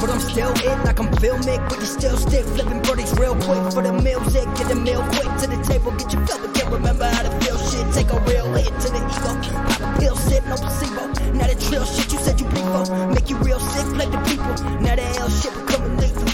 [0.00, 1.60] but I'm still it like I'm filmic.
[1.68, 4.44] But you still stick, flipping birdies real quick for the music.
[4.56, 7.32] Get the meal quick to the table, get your fill, but can't remember how to
[7.40, 7.86] feel shit.
[7.94, 9.32] Take a real hit to the ego.
[9.68, 11.06] Pop a pill, sit, no placebo.
[11.32, 13.06] Now the trill shit you said you prefer.
[13.12, 14.54] Make you real sick, play the people.
[14.80, 16.26] Now the L shit becoming lethal.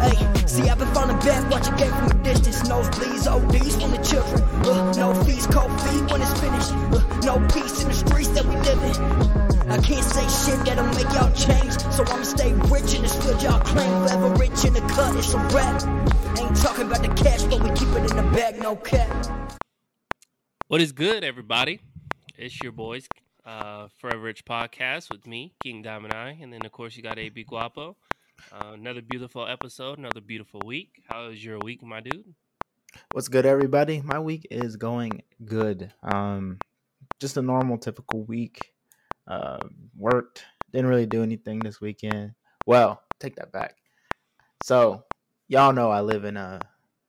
[0.00, 2.68] Hey, see, I've been falling back, watching game from a distance.
[2.68, 4.40] Nosebleeds, ODs from the children.
[4.66, 6.72] Uh, no fees, cold feet when it's finished.
[6.92, 9.49] Uh, no peace in the streets that we live in.
[9.70, 11.78] I can't say shit that'll make y'all change.
[11.94, 14.08] So I'ma stay rich in this field y'all claim.
[14.08, 15.80] Forever rich in the cut, it's a rap.
[16.40, 19.08] Ain't talking about the cash, but we keep it in the bag, no cap.
[20.66, 21.78] What is good, everybody?
[22.36, 23.06] It's your boys,
[23.46, 27.20] uh, Forever Rich Podcast with me, King Diamond Eye, and then of course you got
[27.20, 27.96] AB Guapo.
[28.50, 31.00] Uh, another beautiful episode, another beautiful week.
[31.08, 32.34] How is your week, my dude?
[33.12, 34.02] What's good, everybody?
[34.02, 35.92] My week is going good.
[36.02, 36.58] Um,
[37.20, 38.72] just a normal, typical week.
[39.30, 39.60] Uh,
[39.96, 40.44] worked.
[40.72, 42.32] Didn't really do anything this weekend.
[42.66, 43.76] Well, take that back.
[44.62, 45.04] So,
[45.48, 46.60] y'all know I live in a.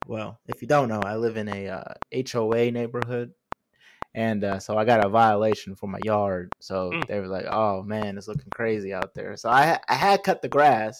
[0.08, 1.94] Well, if you don't know, I live in a uh,
[2.31, 3.33] HOA neighborhood,
[4.13, 6.52] and uh, so I got a violation for my yard.
[6.59, 7.08] So Mm.
[7.08, 10.41] they were like, "Oh man, it's looking crazy out there." So I I had cut
[10.41, 11.00] the grass.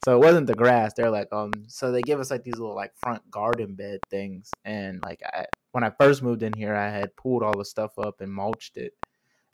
[0.00, 0.94] So it wasn't the grass.
[0.94, 4.56] They're like, um, so they give us like these little like front garden bed things,
[4.64, 7.98] and like I when I first moved in here, I had pulled all the stuff
[7.98, 8.94] up and mulched it,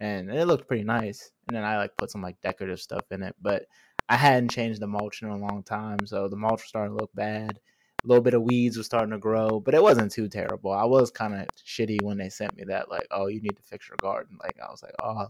[0.01, 1.31] and it looked pretty nice.
[1.49, 3.67] And then I like put some like decorative stuff in it, but
[4.09, 7.01] I hadn't changed the mulch in a long time, so the mulch was starting to
[7.01, 7.61] look bad.
[8.05, 10.73] A little bit of weeds was starting to grow, but it wasn't too terrible.
[10.73, 13.63] I was kind of shitty when they sent me that, like, oh, you need to
[13.63, 14.39] fix your garden.
[14.41, 15.27] Like I was like, oh,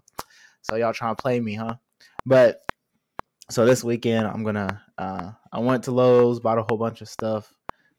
[0.62, 1.76] so y'all trying to play me, huh?
[2.26, 2.60] But
[3.50, 7.08] so this weekend I'm gonna uh I went to Lowe's, bought a whole bunch of
[7.08, 7.52] stuff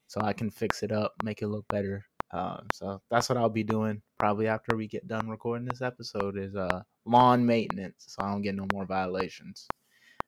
[0.07, 2.05] so I can fix it up, make it look better.
[2.31, 6.37] Um, so that's what I'll be doing probably after we get done recording this episode
[6.37, 9.71] is uh lawn maintenance, so I don't get no more violations.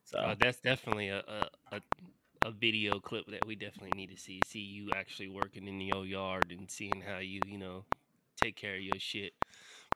[0.04, 1.82] So Uh, that's definitely a, a a
[2.44, 4.42] a video clip that we definitely need to see.
[4.46, 7.86] See you actually working in your yard and seeing how you you know
[8.36, 9.34] take care of your shit.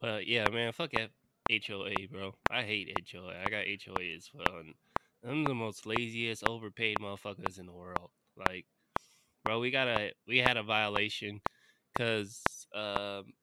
[0.02, 1.12] But yeah, man, fuck that
[1.50, 2.36] HOA, bro.
[2.50, 3.36] I hate HOA.
[3.36, 4.76] I got HOA as well, and
[5.24, 8.12] I'm the most laziest, overpaid motherfuckers in the world.
[8.38, 8.68] Like,
[9.44, 11.42] bro, we got a we had a violation
[11.94, 13.34] because um,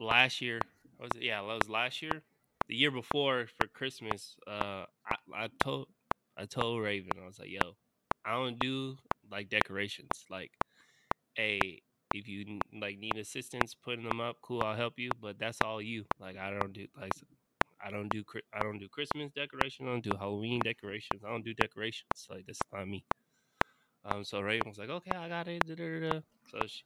[0.00, 0.60] last year
[0.98, 1.22] was it?
[1.22, 2.22] Yeah, that was last year.
[2.68, 5.88] The year before for Christmas, uh, I, I told
[6.36, 7.76] I told Raven I was like, "Yo,
[8.24, 8.96] I don't do
[9.30, 10.24] like decorations.
[10.30, 10.52] Like,
[11.34, 15.10] hey, if you like need assistance putting them up, cool, I'll help you.
[15.20, 16.04] But that's all you.
[16.18, 17.12] Like, I don't do like
[17.84, 18.22] I don't do
[18.52, 19.88] I don't do Christmas decorations.
[19.88, 21.22] I don't do Halloween decorations.
[21.24, 22.26] I don't do decorations.
[22.28, 23.04] Like, that's not me.
[24.04, 26.82] Um, so Raven was like, "Okay, I got it." da, da, da, da." So she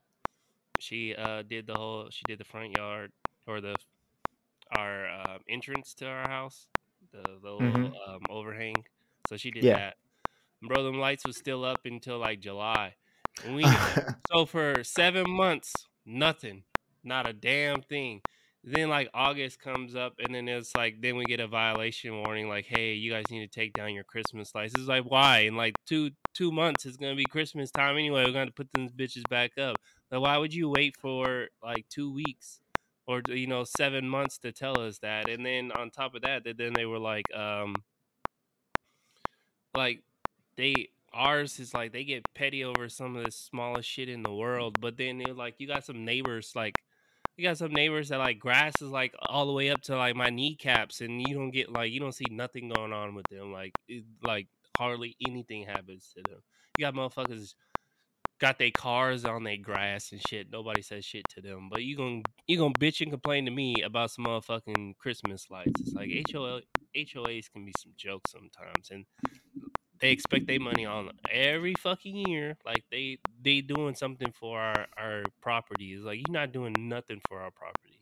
[0.80, 3.12] she uh did the whole she did the front yard
[3.46, 3.76] or the
[4.76, 6.68] our um, entrance to our house,
[7.12, 7.92] the, the little Mhm.
[8.08, 8.84] um, overhang.
[9.28, 9.72] So she did Yeah.
[9.72, 9.94] that.
[10.66, 12.94] Bro, them lights was still up until like July.
[13.44, 13.64] And we
[14.32, 15.72] so for seven months,
[16.06, 16.64] nothing,
[17.04, 18.22] not a damn thing.
[18.64, 22.48] Then like August comes up, and then it's like then we get a violation warning,
[22.48, 24.74] like, hey, you guys need to take down your Christmas lights.
[24.76, 25.40] It's like why?
[25.40, 28.24] In like two two months, it's gonna be Christmas time anyway.
[28.24, 29.76] We're gonna put those bitches back up.
[30.10, 32.60] Like, why would you wait for like two weeks
[33.06, 35.28] or you know seven months to tell us that?
[35.28, 37.74] And then on top of that, then they were like, um,
[39.76, 40.02] like
[40.56, 44.34] they ours is like they get petty over some of the smallest shit in the
[44.34, 46.74] world, but then they're like you got some neighbors like
[47.36, 50.14] you got some neighbors that like grass is like all the way up to like
[50.14, 53.52] my kneecaps, and you don't get like you don't see nothing going on with them.
[53.52, 56.42] Like it, like hardly anything happens to them.
[56.78, 57.54] You got motherfuckers
[58.40, 60.50] got their cars on their grass and shit.
[60.50, 63.82] Nobody says shit to them, but you gonna you gonna bitch and complain to me
[63.82, 65.80] about some motherfucking Christmas lights.
[65.80, 66.60] It's like HOA
[66.96, 69.04] HOAs can be some jokes sometimes, and
[70.00, 72.56] they expect their money on every fucking year.
[72.64, 75.92] Like they they doing something for our our property.
[75.92, 78.00] It's like you're not doing nothing for our property.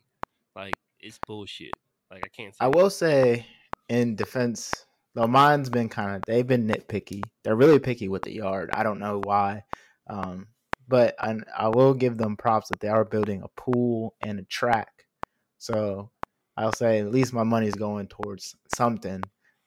[0.57, 1.73] Like it's bullshit.
[2.11, 2.55] Like I can't.
[2.55, 3.47] Say I will say
[3.89, 4.73] in defense,
[5.15, 7.23] though mine's been kind of they've been nitpicky.
[7.45, 8.71] They're really picky with the yard.
[8.73, 9.65] I don't know why,
[10.07, 10.49] um,
[10.89, 14.45] but I, I will give them props that they are building a pool and a
[14.45, 15.07] track.
[15.59, 16.11] So
[16.57, 19.23] I'll say at least my money's going towards something.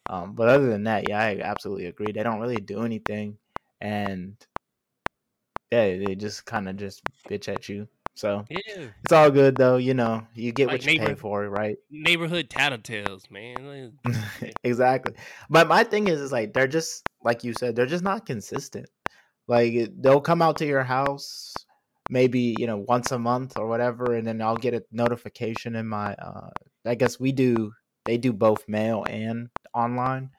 [0.08, 2.12] Um, but other than that, yeah, I absolutely agree.
[2.12, 3.40] They don't really do anything,
[3.82, 4.38] and
[5.72, 7.88] yeah, they just kind of just bitch at you.
[8.14, 9.78] So Yeah, it's all good though.
[9.78, 11.78] You know, you get Like what you pay for, right?
[11.90, 13.98] neighborhood tattletales, man.
[14.64, 15.14] Exactly.
[15.50, 18.88] But my thing is, is like they're just like you said, they're just not consistent.
[19.47, 21.53] Like they'll come out to your house
[22.09, 25.88] maybe you know once a month or whatever, and then I'll get a notification in
[25.88, 26.13] my.
[26.15, 26.50] uh
[26.86, 27.71] I guess we do.
[28.06, 30.30] They do both mail and online.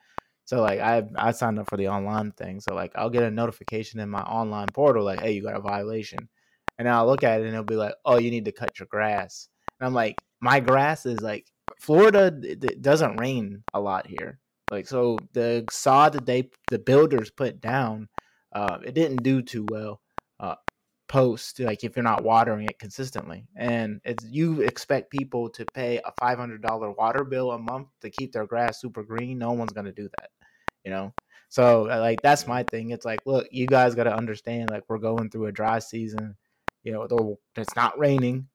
[0.45, 2.61] So like I I signed up for the online thing.
[2.61, 5.61] So like I'll get a notification in my online portal like, hey, you got a
[5.61, 6.29] violation.
[6.79, 8.87] And I'll look at it and it'll be like, oh, you need to cut your
[8.89, 9.49] grass.
[9.79, 11.47] And I'm like, my grass is like
[11.81, 14.39] Florida it doesn't rain a lot here.
[14.71, 18.07] Like so the sod that they the builders put down,
[18.57, 20.01] uh, it didn't do too well.
[20.39, 20.55] Uh,
[21.07, 25.99] post like if you're not watering it consistently and it's you expect people to pay
[25.99, 29.85] a $500 water bill a month to keep their grass super green no one's going
[29.85, 30.29] to do that
[30.83, 31.13] you know
[31.47, 34.83] so uh, like that's my thing it's like look you guys got to understand like
[34.89, 36.35] we're going through a dry season
[36.83, 38.45] you know it's not raining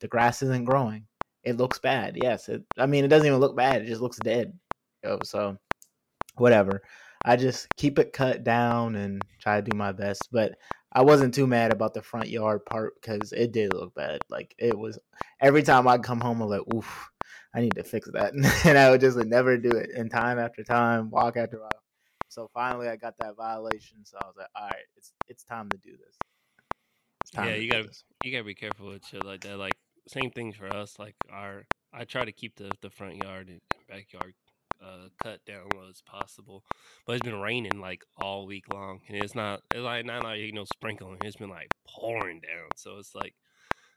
[0.00, 1.06] the grass isn't growing
[1.44, 4.18] it looks bad yes it, i mean it doesn't even look bad it just looks
[4.18, 4.52] dead
[5.04, 5.56] you know, so
[6.38, 6.82] whatever
[7.24, 10.52] i just keep it cut down and try to do my best but
[10.92, 14.20] I wasn't too mad about the front yard part because it did look bad.
[14.28, 14.98] Like it was
[15.40, 17.10] every time I'd come home, I'm like, oof,
[17.54, 18.34] I need to fix that,
[18.64, 19.90] and I would just like, never do it.
[19.96, 21.74] And time after time, walk after walk.
[22.28, 24.04] So finally, I got that violation.
[24.04, 26.16] So I was like, all right, it's it's time to do this.
[27.34, 28.04] yeah, you gotta this.
[28.24, 29.58] you gotta be careful with shit like that.
[29.58, 29.74] Like
[30.08, 30.98] same things for us.
[30.98, 34.34] Like our I try to keep the the front yard and backyard
[34.82, 36.64] uh, cut down as possible.
[37.06, 40.40] But it's been raining like all week long, and it's not it's like not like
[40.40, 41.18] you know sprinkling.
[41.24, 43.34] It's been like pouring down, so it's like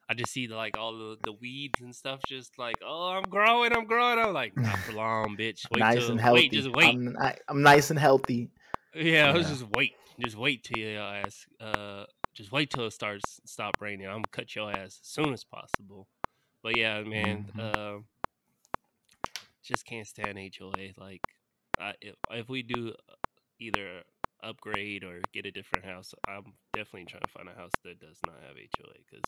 [0.09, 3.29] I just see the, like all the, the weeds and stuff just like oh I'm
[3.29, 4.19] growing, I'm growing.
[4.19, 5.65] I'm like not for long, bitch.
[5.71, 6.41] Wait nice till, and healthy.
[6.41, 6.95] Wait, just wait.
[6.95, 8.49] I'm, I'm nice and healthy.
[8.95, 9.29] Yeah, yeah.
[9.31, 11.45] I was just wait, just wait till your ass.
[11.59, 14.07] Uh, just wait till it starts stop raining.
[14.07, 16.07] I'm gonna cut your ass as soon as possible.
[16.61, 17.45] But yeah, man.
[17.55, 17.59] Mm-hmm.
[17.59, 17.99] Uh,
[19.63, 20.93] just can't stand HOA.
[20.97, 21.21] Like,
[21.79, 23.13] I, if, if we do uh,
[23.59, 24.03] either
[24.43, 28.17] upgrade or get a different house, I'm definitely trying to find a house that does
[28.25, 29.23] not have HOA because.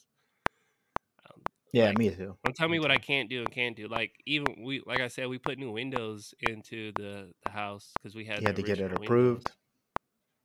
[1.27, 1.41] Um,
[1.73, 2.35] yeah, like, me too.
[2.43, 3.87] Don't tell me what I can't do and can't do.
[3.87, 8.15] Like even we, like I said, we put new windows into the, the house because
[8.15, 8.41] we had.
[8.41, 9.09] You had to get it approved.
[9.09, 9.43] Windows.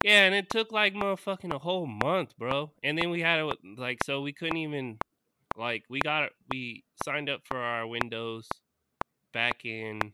[0.03, 2.71] Yeah, and it took like motherfucking a whole month, bro.
[2.83, 4.99] And then we had it like so we couldn't even
[5.57, 8.49] like we got we signed up for our windows
[9.33, 10.13] back in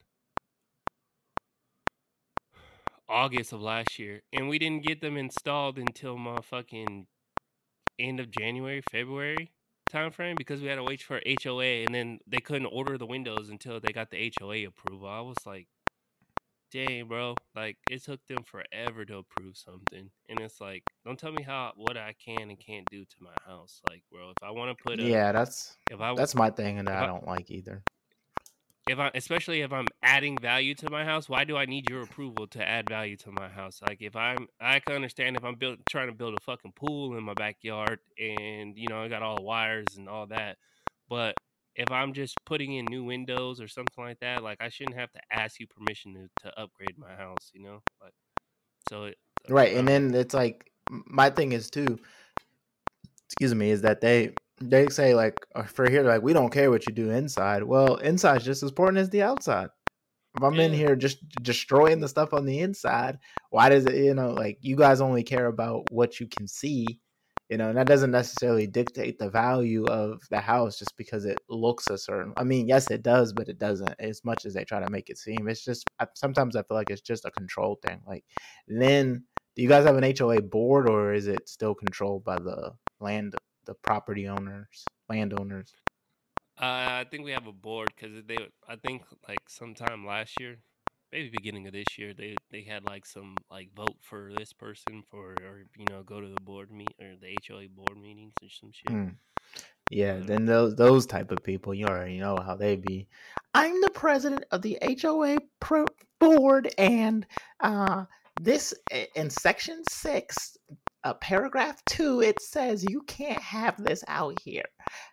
[3.09, 7.07] August of last year, and we didn't get them installed until motherfucking
[7.99, 9.53] end of January, February
[9.91, 13.07] time frame because we had to wait for HOA, and then they couldn't order the
[13.07, 15.09] windows until they got the HOA approval.
[15.09, 15.69] I was like,
[16.73, 21.33] dang, bro, like it took them forever to approve something, and it's like, don't tell
[21.33, 24.51] me how what I can and can't do to my house, like, bro, if I
[24.51, 27.27] want to put, a, yeah, that's if I that's my thing, and I, I don't
[27.27, 27.83] like either
[28.87, 32.03] if I especially if I'm adding value to my house, why do I need your
[32.03, 33.81] approval to add value to my house?
[33.83, 37.17] Like if I'm I can understand if I'm build, trying to build a fucking pool
[37.17, 40.59] in my backyard and you know I got all the wires and all that.
[41.09, 41.37] But
[41.75, 45.13] if I'm just putting in new windows or something like that, like I shouldn't have
[45.13, 47.83] to ask you permission to, to upgrade my house, you know?
[48.01, 48.15] Like
[48.89, 49.19] so it,
[49.49, 49.77] Right.
[49.77, 51.99] And then it's like my thing is too
[53.29, 56.71] excuse me, is that they they say like uh, for here like we don't care
[56.71, 57.63] what you do inside.
[57.63, 59.69] Well, inside's just as important as the outside.
[60.37, 60.65] If I'm yeah.
[60.65, 63.19] in here just destroying the stuff on the inside,
[63.51, 66.87] why does it you know like you guys only care about what you can see,
[67.51, 71.39] you know, and that doesn't necessarily dictate the value of the house just because it
[71.49, 72.33] looks a certain.
[72.37, 75.11] I mean, yes, it does, but it doesn't as much as they try to make
[75.11, 75.49] it seem.
[75.49, 78.01] It's just sometimes I feel like it's just a control thing.
[78.07, 78.25] Like
[78.69, 79.25] then,
[79.55, 83.35] do you guys have an HOA board or is it still controlled by the land
[83.67, 85.75] the property owners, landowners?
[86.59, 88.39] Uh, I think we have a board because they.
[88.67, 90.57] I think like sometime last year,
[91.13, 95.03] maybe beginning of this year, they they had like some like vote for this person
[95.11, 98.49] for or you know go to the board meet or the HOA board meetings or
[98.49, 98.93] some shit.
[98.93, 99.15] Mm.
[99.91, 103.07] Yeah, then those those type of people, you already know how they be.
[103.55, 105.87] I'm the president of the HOA pro-
[106.19, 107.27] board, and
[107.61, 108.05] uh,
[108.41, 108.75] this
[109.15, 110.57] in section six
[111.07, 114.65] uh, paragraph two, it says you can't have this out here.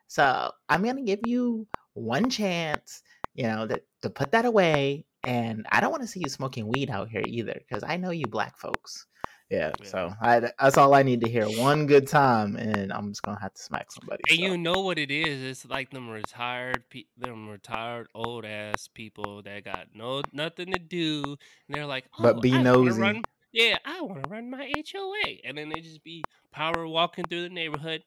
[0.07, 3.03] So I'm gonna give you one chance,
[3.35, 5.05] you know, that to put that away.
[5.23, 8.09] And I don't want to see you smoking weed out here either, because I know
[8.09, 9.05] you black folks.
[9.49, 9.87] Yeah, yeah.
[9.87, 11.45] so I, that's all I need to hear.
[11.45, 14.23] One good time, and I'm just gonna have to smack somebody.
[14.29, 14.43] And so.
[14.43, 15.43] you know what it is?
[15.43, 20.79] It's like them retired, pe- them retired old ass people that got no nothing to
[20.79, 22.99] do, and they're like, oh, but be I nosy.
[22.99, 25.41] Run, yeah, I want to run my HOA.
[25.45, 28.03] And then they just be power walking through the neighborhood.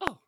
[0.00, 0.20] Oh,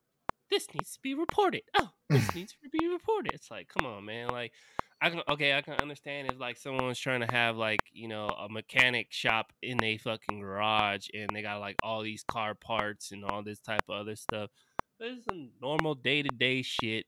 [0.51, 1.63] this needs to be reported.
[1.77, 3.35] Oh, this needs to be reported.
[3.35, 4.31] It's like, come on, man.
[4.31, 4.55] Like,
[5.01, 8.29] I can okay, I can understand if like someone's trying to have like you know
[8.31, 13.13] a mechanic shop in a fucking garage and they got like all these car parts
[13.13, 14.51] and all this type of other stuff.
[14.99, 17.07] But it's some normal day to day shit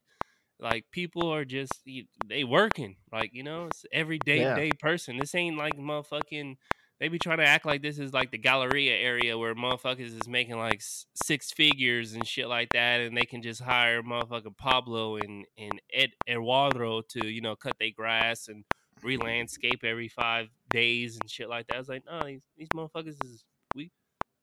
[0.58, 1.82] Like people are just
[2.24, 2.96] they working.
[3.12, 4.44] Like you know, it's everyday Yeah.
[4.44, 5.16] day person.
[5.18, 6.56] This ain't like motherfucking.
[7.00, 10.28] They be trying to act like this is like the Galleria area where motherfuckers is
[10.28, 10.82] making like
[11.14, 15.80] six figures and shit like that, and they can just hire motherfucking Pablo and and
[15.92, 18.64] Ed Eduardo to you know cut their grass and
[19.02, 21.76] re-landscape every five days and shit like that.
[21.76, 23.90] I was like, no, these, these motherfuckers is we.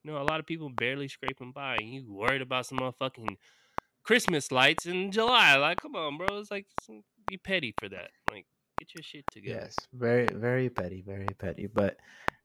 [0.03, 3.35] You know, a lot of people barely scraping by, and you worried about some motherfucking
[4.03, 5.57] Christmas lights in July.
[5.57, 6.39] Like, come on, bro.
[6.39, 8.09] It's like some, mm, be petty for that.
[8.31, 8.45] Like,
[8.79, 9.59] get your shit together.
[9.63, 11.67] Yes, very very petty, very petty.
[11.67, 11.97] But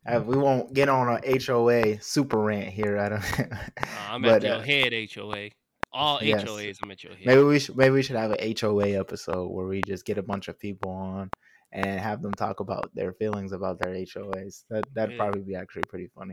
[0.06, 2.98] uh, we won't get on a HOA super rant here.
[2.98, 3.40] I don't.
[3.40, 3.56] Uh,
[4.10, 5.50] I'm but, at your uh, head, HOA.
[5.92, 6.42] All yes.
[6.44, 7.26] HOAs, I'm at your head.
[7.26, 10.22] Maybe we should maybe we should have an HOA episode where we just get a
[10.22, 11.30] bunch of people on
[11.72, 14.64] and have them talk about their feelings about their HOAs.
[14.70, 15.22] That that'd Yeah.
[15.22, 16.32] probably be actually pretty funny.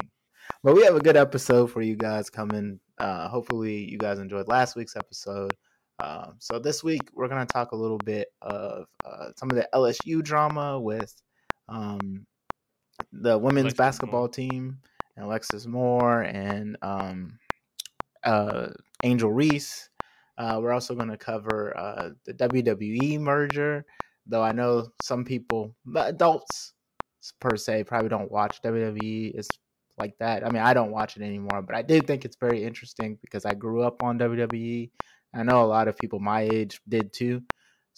[0.64, 2.80] But we have a good episode for you guys coming.
[2.98, 5.54] Uh, hopefully you guys enjoyed last week's episode.
[6.02, 9.68] Um, so this week we're gonna talk a little bit of uh, some of the
[9.74, 11.14] LSU drama with
[11.68, 12.26] um,
[13.12, 14.30] the women's Alexis basketball Moore.
[14.30, 14.78] team
[15.16, 17.40] and Alexis Moore and um,
[18.24, 18.68] uh,
[19.04, 19.90] Angel Reese.
[20.38, 23.86] Uh, we're also going to cover uh, the WWE merger,
[24.26, 26.74] though I know some people, adults
[27.42, 29.36] per se, probably don't watch WWE.
[29.36, 29.50] It's
[29.98, 30.46] like that.
[30.46, 33.46] I mean, I don't watch it anymore, but I did think it's very interesting because
[33.46, 34.90] I grew up on WWE.
[35.34, 37.44] I know a lot of people my age did too.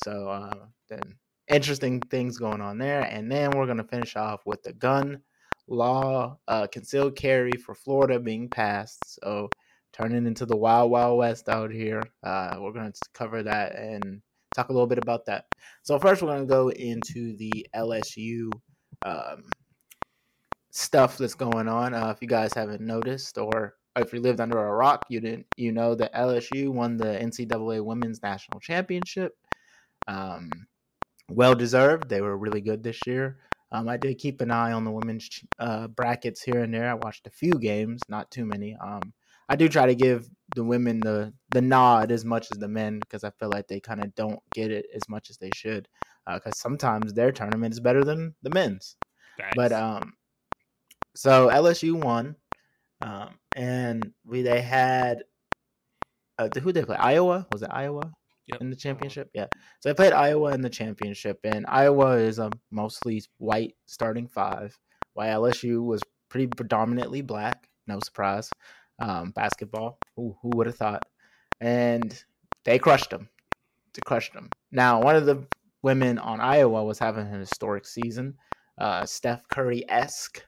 [0.03, 1.15] So uh, then
[1.51, 3.01] interesting things going on there.
[3.01, 5.21] And then we're going to finish off with the gun
[5.67, 9.19] law, uh, concealed carry for Florida being passed.
[9.21, 9.49] So
[9.93, 12.01] turning into the wild, wild west out here.
[12.23, 14.21] Uh, we're going to cover that and
[14.55, 15.45] talk a little bit about that.
[15.83, 18.51] So first, we're going to go into the LSU
[19.05, 19.43] um,
[20.71, 21.93] stuff that's going on.
[21.93, 25.45] Uh, if you guys haven't noticed, or if you lived under a rock, you didn't.
[25.57, 29.33] You know that LSU won the NCAA Women's National Championship.
[30.07, 30.49] Um,
[31.29, 32.09] well deserved.
[32.09, 33.37] They were really good this year.
[33.71, 36.89] Um, I did keep an eye on the women's uh, brackets here and there.
[36.89, 38.75] I watched a few games, not too many.
[38.75, 39.13] Um,
[39.47, 42.99] I do try to give the women the the nod as much as the men
[42.99, 45.87] because I feel like they kind of don't get it as much as they should.
[46.31, 48.95] Because sometimes their tournament is better than the men's.
[49.55, 50.13] But um,
[51.15, 52.35] so LSU won,
[53.01, 55.23] um, and we they had
[56.37, 56.97] uh, who they play?
[56.97, 58.11] Iowa was it Iowa
[58.47, 59.29] Yep, in the championship?
[59.33, 59.47] Yeah.
[59.79, 64.77] So they played Iowa in the championship, and Iowa is a mostly white starting five,
[65.13, 67.67] while LSU was pretty predominantly black.
[67.87, 68.49] No surprise.
[68.99, 69.97] Um, basketball.
[70.19, 71.03] Ooh, who would have thought?
[71.59, 72.23] And
[72.65, 73.29] they crushed them.
[73.93, 74.49] They crushed them.
[74.71, 75.45] Now, one of the
[75.81, 78.35] women on Iowa was having an historic season,
[78.77, 80.43] uh, Steph Curry esque,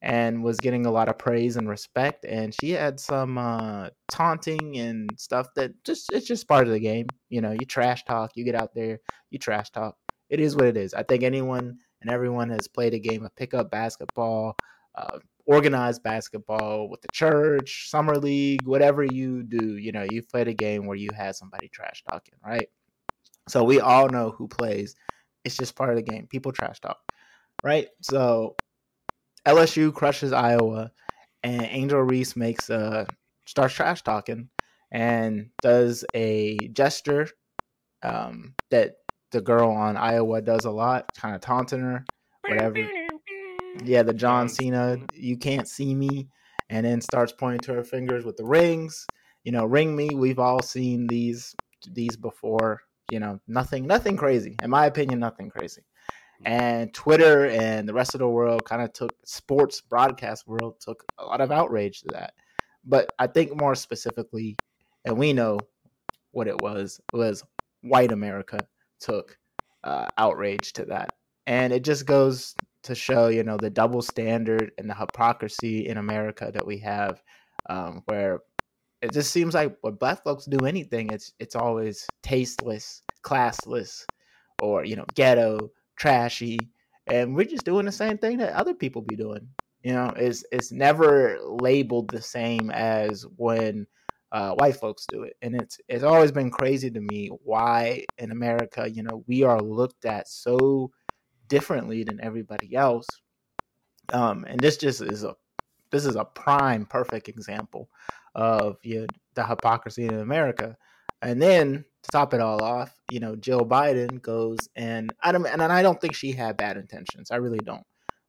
[0.00, 2.24] and was getting a lot of praise and respect.
[2.24, 6.80] And she had some uh, taunting and stuff that just it's just part of the
[6.80, 7.06] game.
[7.28, 9.00] You know, you trash talk, you get out there,
[9.30, 9.96] you trash talk.
[10.30, 10.94] It is what it is.
[10.94, 14.56] I think anyone and everyone has played a game of pickup basketball,
[14.94, 19.76] uh, organized basketball with the church, summer league, whatever you do.
[19.76, 22.68] You know, you've played a game where you had somebody trash talking, right?
[23.48, 24.94] So we all know who plays.
[25.44, 26.26] It's just part of the game.
[26.26, 26.98] People trash talk,
[27.64, 27.88] right?
[28.02, 28.56] So
[29.48, 30.92] LSU crushes Iowa,
[31.42, 33.06] and Angel Reese makes uh
[33.46, 34.50] starts trash talking
[34.90, 37.28] and does a gesture
[38.02, 38.96] um, that
[39.32, 42.04] the girl on Iowa does a lot, kind of taunting her,
[42.46, 42.88] whatever.
[43.84, 44.98] Yeah, the John Cena.
[45.14, 46.28] you can't see me,
[46.68, 49.06] and then starts pointing to her fingers with the rings.
[49.44, 50.10] You know, ring me.
[50.14, 51.54] We've all seen these
[51.90, 52.82] these before.
[53.10, 54.56] You know, nothing nothing crazy.
[54.62, 55.82] In my opinion, nothing crazy.
[56.44, 61.04] And Twitter and the rest of the world kind of took sports broadcast world took
[61.18, 62.34] a lot of outrage to that.
[62.84, 64.56] But I think more specifically,
[65.04, 65.58] and we know
[66.30, 67.42] what it was, was
[67.82, 68.58] white America
[69.00, 69.36] took
[69.84, 71.14] uh, outrage to that.
[71.46, 72.54] And it just goes
[72.84, 77.22] to show, you know, the double standard and the hypocrisy in America that we have,
[77.68, 78.40] um, where
[79.02, 84.04] it just seems like when black folks do anything, it's it's always tasteless, classless,
[84.62, 86.58] or you know, ghetto, trashy,
[87.06, 89.48] and we're just doing the same thing that other people be doing.
[89.82, 93.86] You know, it's it's never labeled the same as when
[94.32, 98.30] uh, white folks do it, and it's it's always been crazy to me why in
[98.30, 100.90] America, you know, we are looked at so
[101.48, 103.06] differently than everybody else.
[104.12, 105.34] Um, and this just is a
[105.90, 107.88] this is a prime perfect example
[108.34, 110.76] of you know, the hypocrisy in America.
[111.20, 115.46] And then to top it all off, you know, Jill Biden goes and I don't
[115.46, 117.30] and I don't think she had bad intentions.
[117.30, 117.84] I really don't.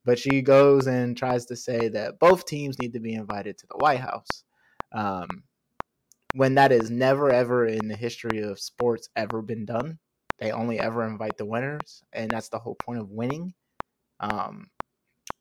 [0.05, 3.67] But she goes and tries to say that both teams need to be invited to
[3.67, 4.43] the White House.
[4.91, 5.43] Um,
[6.33, 9.99] when that has never ever in the history of sports ever been done.
[10.39, 13.53] they only ever invite the winners, and that's the whole point of winning.
[14.21, 14.67] Um,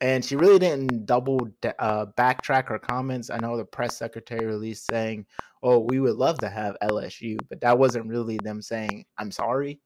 [0.00, 3.30] and she really didn't double uh, backtrack her comments.
[3.30, 5.26] I know the press secretary released saying,
[5.62, 9.80] "Oh, we would love to have LSU," but that wasn't really them saying, "I'm sorry."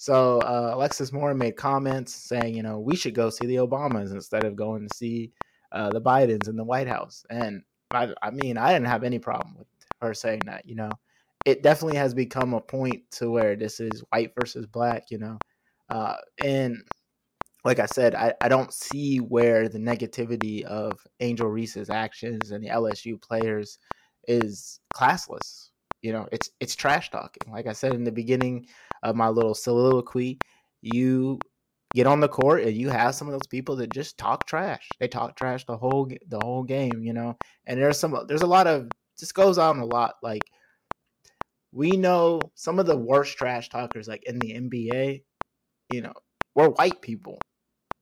[0.00, 4.12] So uh, Alexis Moore made comments saying, you know, we should go see the Obamas
[4.12, 5.30] instead of going to see
[5.72, 7.22] uh, the Bidens in the White House.
[7.28, 9.66] And I, I mean, I didn't have any problem with
[10.00, 10.66] her saying that.
[10.66, 10.90] You know,
[11.44, 15.10] it definitely has become a point to where this is white versus black.
[15.10, 15.38] You know,
[15.90, 16.78] uh, and
[17.64, 22.64] like I said, I, I don't see where the negativity of Angel Reese's actions and
[22.64, 23.78] the LSU players
[24.26, 25.68] is classless.
[26.02, 27.52] You know, it's it's trash talking.
[27.52, 28.66] Like I said in the beginning
[29.02, 30.38] of my little soliloquy,
[30.80, 31.38] you
[31.94, 34.88] get on the court and you have some of those people that just talk trash.
[34.98, 37.36] They talk trash the whole the whole game, you know.
[37.66, 38.88] And there's some there's a lot of
[39.18, 40.14] this goes on a lot.
[40.22, 40.42] Like
[41.72, 45.22] we know some of the worst trash talkers like in the NBA,
[45.90, 46.14] you know,
[46.54, 47.38] we're white people.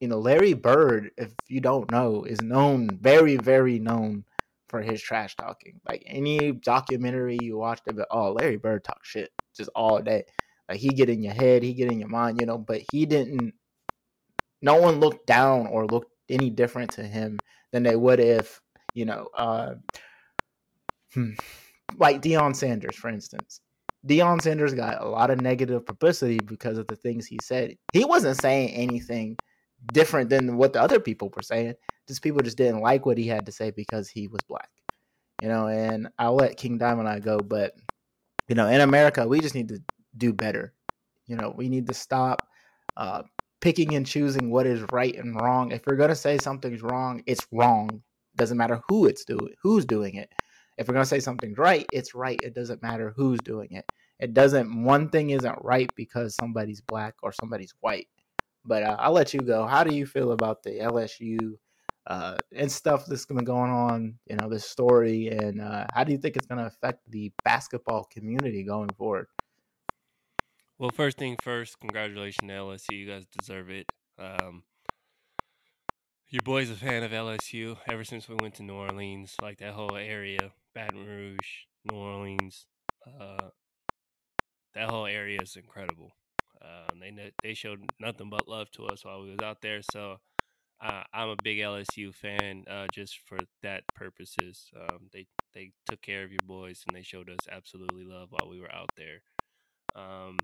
[0.00, 4.25] You know, Larry Bird, if you don't know, is known very, very known
[4.69, 5.81] for his trash talking.
[5.88, 10.25] Like any documentary you watched of it, oh, Larry Bird talk shit just all day.
[10.69, 13.07] Like he get in your head, he get in your mind, you know, but he
[13.07, 13.55] didn't
[14.61, 17.38] no one looked down or looked any different to him
[17.73, 18.61] than they would if,
[18.95, 19.75] you know, uh
[21.14, 21.31] hmm,
[21.97, 23.61] like Deion Sanders, for instance.
[24.07, 27.75] Deion Sanders got a lot of negative publicity because of the things he said.
[27.93, 29.37] He wasn't saying anything
[29.92, 31.75] different than what the other people were saying.
[32.06, 34.70] Just people just didn't like what he had to say because he was black.
[35.42, 37.75] You know, and I'll let King Diamond I go, but
[38.49, 39.80] you know, in America, we just need to
[40.16, 40.75] do better.
[41.26, 42.47] You know, we need to stop
[42.97, 43.23] uh,
[43.61, 45.70] picking and choosing what is right and wrong.
[45.70, 48.02] If we're gonna say something's wrong, it's wrong.
[48.37, 50.32] Doesn't matter who it's doing, who's doing it.
[50.78, 52.40] If we're gonna say something's right, it's right.
[52.42, 53.85] It doesn't matter who's doing it.
[54.18, 54.82] It doesn't.
[54.85, 58.08] One thing isn't right because somebody's black or somebody's white.
[58.68, 59.66] But uh, I'll let you go.
[59.66, 61.54] How do you feel about the LSU
[62.06, 64.18] uh, and stuff that's been going on?
[64.28, 67.33] You know, this story, and uh, how do you think it's going to affect the
[67.44, 69.26] basketball community going forward?
[70.78, 72.92] Well, first thing first, congratulations to LSU.
[72.92, 73.87] You guys deserve it.
[74.18, 74.64] Um,
[76.28, 79.72] your boy's a fan of LSU ever since we went to New Orleans, like that
[79.72, 82.66] whole area, Baton Rouge, New Orleans.
[83.07, 83.48] Uh,
[84.74, 86.12] that whole area is incredible.
[86.68, 89.81] Uh, they they showed nothing but love to us while we was out there.
[89.92, 90.18] So
[90.83, 94.70] uh, I'm a big LSU fan uh, just for that purposes.
[94.76, 98.48] Um, they they took care of your boys and they showed us absolutely love while
[98.50, 99.22] we were out there.
[99.96, 100.38] Um,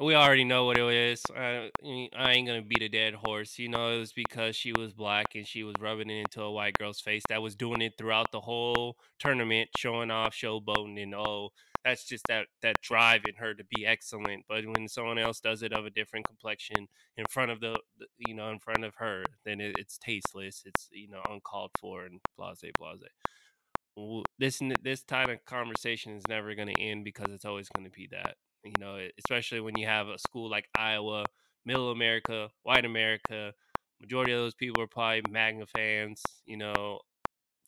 [0.00, 1.22] we already know what it is.
[1.36, 1.70] I,
[2.16, 3.58] I ain't gonna beat a dead horse.
[3.58, 6.50] You know, it was because she was black and she was rubbing it into a
[6.50, 11.14] white girl's face that was doing it throughout the whole tournament, showing off, showboating, and
[11.14, 11.50] oh,
[11.84, 14.44] that's just that that drive in her to be excellent.
[14.48, 17.78] But when someone else does it of a different complexion in front of the,
[18.18, 20.62] you know, in front of her, then it, it's tasteless.
[20.66, 24.26] It's you know uncalled for and blase blase.
[24.40, 27.92] This this type of conversation is never going to end because it's always going to
[27.92, 28.36] be that.
[28.64, 31.26] You know, especially when you have a school like Iowa,
[31.64, 33.52] Middle America, White America.
[34.00, 36.22] Majority of those people are probably MAGA fans.
[36.46, 37.00] You know,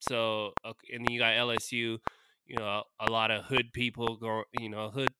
[0.00, 1.98] so and then you got LSU
[2.46, 5.12] you know a, lot of hood people go you know hood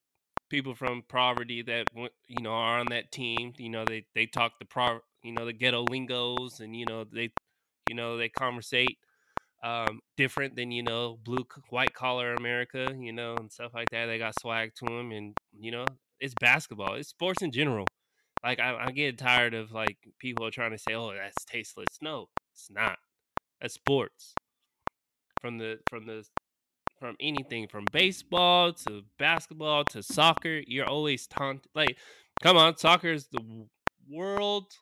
[0.49, 1.87] people from poverty that
[2.29, 5.45] you know are on that team you know they they talk the pro you know
[5.45, 7.31] the ghetto lingos and you know they
[7.89, 8.99] you know they conversate
[9.63, 14.07] um, different than you know blue white collar America, you know, and stuff like that.
[14.07, 15.85] They got swag to them, and you know,
[16.21, 17.87] it's basketball, it's sports in general.
[18.45, 22.29] Like I, I get tired of like people trying to say, "Oh, that's tasteless." No,
[22.53, 22.99] it's not.
[23.61, 24.35] That's sports.
[25.41, 26.25] From the from the
[26.99, 30.63] from anything from baseball to basketball to soccer.
[30.67, 31.71] You're always taunted.
[31.75, 31.99] Like,
[32.43, 33.69] come on, soccer is the
[34.09, 34.73] world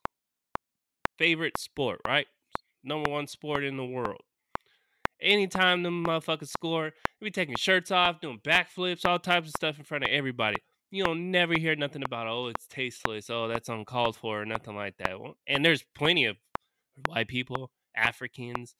[1.18, 2.26] favorite sport, right?
[2.82, 4.22] Number one sport in the world.
[5.20, 9.78] Anytime them motherfuckers score, they be taking shirts off, doing backflips, all types of stuff
[9.78, 10.56] in front of everybody.
[10.90, 14.76] You don't never hear nothing about, oh, it's tasteless, oh, that's uncalled for, or nothing
[14.76, 15.16] like that.
[15.46, 16.36] And there's plenty of
[17.08, 18.74] white people, Africans,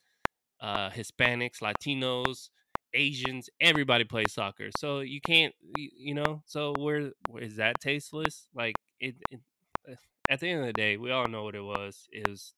[0.61, 2.51] uh, Hispanics, Latinos,
[2.95, 4.71] Asians, everybody plays soccer.
[4.79, 6.43] So you can't, you know.
[6.47, 8.47] So where, where is that tasteless?
[8.55, 9.41] Like it, it,
[9.89, 9.95] eh,
[10.31, 12.07] At the end of the day, we all know what it was.
[12.13, 12.55] It was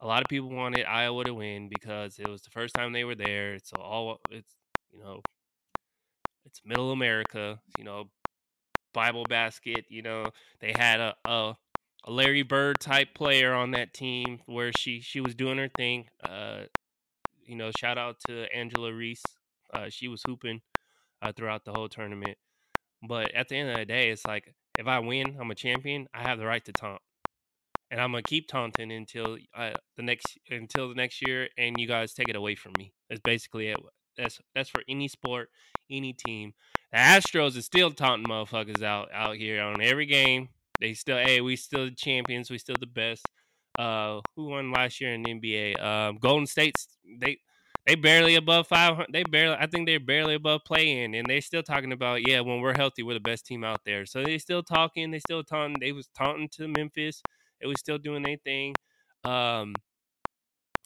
[0.00, 3.04] a lot of people wanted Iowa to win because it was the first time they
[3.04, 3.54] were there.
[3.54, 4.54] It's all it's
[4.92, 5.20] you know,
[6.44, 7.60] it's Middle America.
[7.78, 8.10] You know,
[8.92, 9.86] Bible basket.
[9.88, 10.30] You know,
[10.60, 11.56] they had a, a
[12.06, 16.06] a Larry Bird type player on that team where she she was doing her thing.
[16.22, 16.64] Uh,
[17.44, 19.24] you know, shout out to Angela Reese.
[19.72, 20.60] Uh, she was hooping
[21.22, 22.36] uh, throughout the whole tournament.
[23.06, 26.08] But at the end of the day, it's like if I win, I'm a champion.
[26.14, 27.00] I have the right to taunt,
[27.94, 31.86] and I'm gonna keep taunting until uh, the next until the next year, and you
[31.86, 32.92] guys take it away from me.
[33.08, 33.78] That's basically it.
[34.18, 35.48] That's that's for any sport,
[35.88, 36.54] any team.
[36.90, 40.48] The Astros is still taunting motherfuckers out out here on every game.
[40.80, 42.50] They still, hey, we still the champions.
[42.50, 43.24] We still the best.
[43.78, 45.80] Uh, who won last year in the NBA?
[45.80, 46.88] Um, Golden State's
[47.20, 47.38] they
[47.86, 51.62] they barely above 500 they barely i think they're barely above playing and they're still
[51.62, 54.62] talking about yeah when we're healthy we're the best team out there so they're still
[54.62, 57.20] talking they still taunting they was taunting to memphis
[57.60, 58.74] they was still doing their thing
[59.24, 59.74] um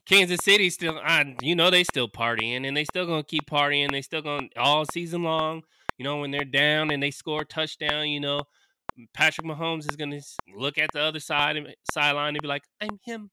[0.07, 3.90] kansas city still I, you know they still partying and they still gonna keep partying
[3.90, 5.62] they still gonna all season long
[5.98, 8.44] you know when they're down and they score a touchdown you know
[9.14, 10.20] patrick mahomes is gonna
[10.57, 13.31] look at the other side and sideline and be like i'm him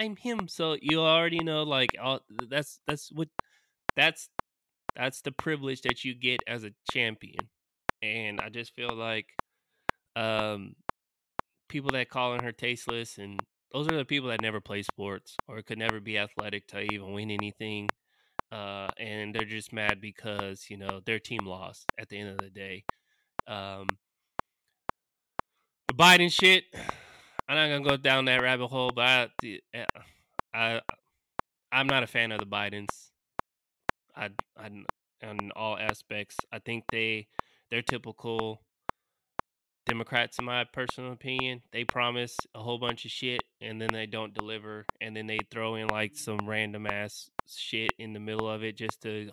[0.00, 0.48] I'm him.
[0.48, 3.28] So you already know, like, all, that's that's what
[3.96, 4.28] that's
[4.96, 7.48] that's the privilege that you get as a champion.
[8.02, 9.26] And I just feel like
[10.16, 10.74] um
[11.68, 13.40] people that calling her tasteless and
[13.72, 17.12] those are the people that never play sports or could never be athletic to even
[17.12, 17.88] win anything.
[18.50, 22.38] Uh, and they're just mad because you know their team lost at the end of
[22.38, 22.84] the day.
[23.46, 23.86] Um,
[25.88, 26.64] the Biden shit,
[27.48, 29.30] I'm not gonna go down that rabbit hole, but I,
[29.74, 29.84] eh,
[30.54, 30.80] I,
[31.70, 33.10] I'm not a fan of the Bidens.
[34.16, 34.70] I, I,
[35.22, 37.28] on all aspects, I think they,
[37.70, 38.62] they're typical
[39.88, 41.62] Democrats, in my personal opinion.
[41.72, 45.38] They promise a whole bunch of shit and then they don't deliver, and then they
[45.50, 49.30] throw in like some random ass shit in the middle of it just to,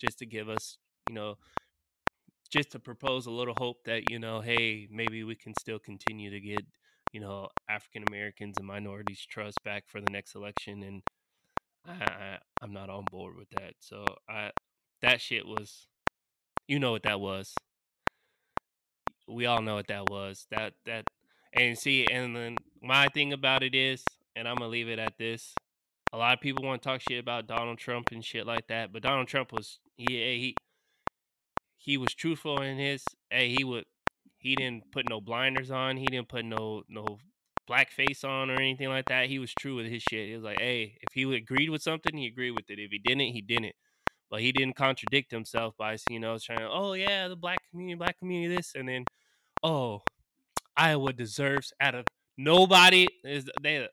[0.00, 1.36] just to give us, you know,
[2.50, 6.30] just to propose a little hope that you know, hey, maybe we can still continue
[6.30, 6.64] to get
[7.12, 11.02] you know African Americans and minorities trust back for the next election, and
[11.86, 13.74] I, I I'm not on board with that.
[13.80, 14.50] So I
[15.02, 15.88] that shit was,
[16.68, 17.54] you know what that was.
[19.28, 20.46] We all know what that was.
[20.50, 21.04] That that
[21.52, 25.18] and see, and then my thing about it is, and I'm gonna leave it at
[25.18, 25.54] this.
[26.12, 28.92] A lot of people want to talk shit about Donald Trump and shit like that,
[28.92, 30.54] but Donald Trump was he eh, he
[31.76, 33.04] he was truthful in his.
[33.30, 33.84] Hey, he would
[34.38, 35.96] he didn't put no blinders on.
[35.96, 37.18] He didn't put no no
[37.66, 39.28] black face on or anything like that.
[39.28, 40.28] He was true with his shit.
[40.28, 42.78] He was like, hey, if he agreed with something, he agreed with it.
[42.78, 43.74] If he didn't, he didn't.
[44.30, 48.18] But he didn't contradict himself by you know trying oh yeah, the black community, black
[48.18, 49.04] community, this, and then,
[49.62, 50.02] oh,
[50.76, 52.06] Iowa deserves out of
[52.38, 53.88] nobody is they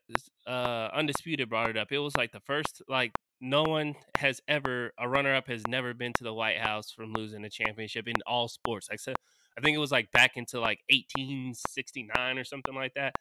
[0.46, 1.92] uh undisputed brought it up.
[1.92, 5.94] It was like the first like no one has ever a runner up has never
[5.94, 8.88] been to the White House from losing a championship in all sports.
[8.96, 9.12] So
[9.56, 13.14] I think it was like back into like 1869 or something like that.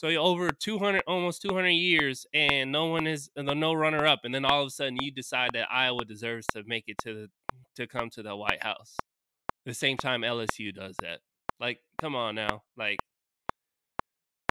[0.00, 4.32] So over 200, almost 200 years, and no one is the no runner up, and
[4.34, 7.28] then all of a sudden you decide that Iowa deserves to make it to the
[7.76, 8.96] to come to the White House.
[9.66, 11.20] The same time LSU does that.
[11.60, 12.62] Like, come on now.
[12.76, 12.98] Like,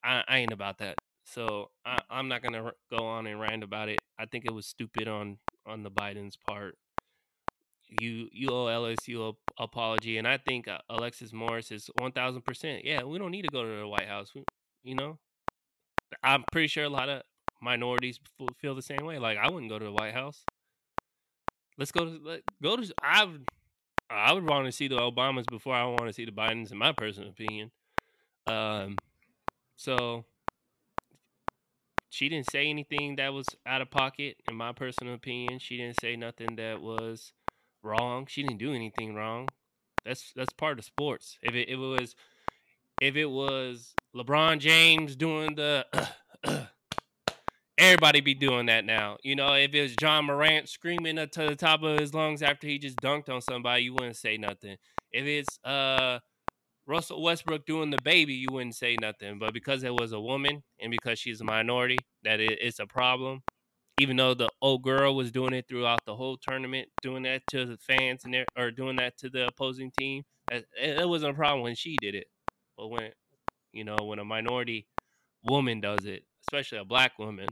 [0.03, 0.95] I, I ain't about that.
[1.25, 3.99] So I, I'm not gonna go on and rant about it.
[4.19, 6.75] I think it was stupid on on the Biden's part
[8.01, 12.43] you you owe LSU a apology, and I think uh, Alexis Morris is one thousand
[12.43, 12.83] percent.
[12.85, 14.31] Yeah, we don't need to go to the White House.
[14.35, 14.43] We,
[14.83, 15.17] you know,
[16.23, 17.23] I'm pretty sure a lot of
[17.61, 18.19] minorities
[18.59, 19.19] feel the same way.
[19.19, 20.43] Like I wouldn't go to the White House.
[21.77, 22.93] Let's go to let, go to.
[23.01, 23.27] I
[24.09, 26.77] I would want to see the Obamas before I want to see the Bidens, in
[26.77, 27.71] my personal opinion.
[28.47, 28.95] Um,
[29.75, 30.25] so
[32.09, 35.59] she didn't say anything that was out of pocket, in my personal opinion.
[35.59, 37.33] She didn't say nothing that was
[37.83, 38.25] wrong.
[38.27, 39.47] She didn't do anything wrong.
[40.05, 41.37] That's that's part of sports.
[41.41, 42.15] If it, if it was
[43.01, 45.85] if it was LeBron James doing the
[47.77, 49.17] everybody be doing that now.
[49.23, 52.67] You know, if it's Ja Morant screaming up to the top of his lungs after
[52.67, 54.77] he just dunked on somebody, you wouldn't say nothing.
[55.11, 56.19] If it's uh
[56.85, 59.39] Russell Westbrook doing the baby, you wouldn't say nothing.
[59.39, 62.87] But because it was a woman and because she's a minority, that it, it's a
[62.87, 63.43] problem
[63.99, 67.65] even though the old girl was doing it throughout the whole tournament, doing that to
[67.65, 71.35] the fans and their, or doing that to the opposing team, it, it wasn't a
[71.35, 72.27] problem when she did it.
[72.77, 73.11] But when
[73.77, 74.87] you know when a minority
[75.43, 77.47] woman does it, especially a black woman,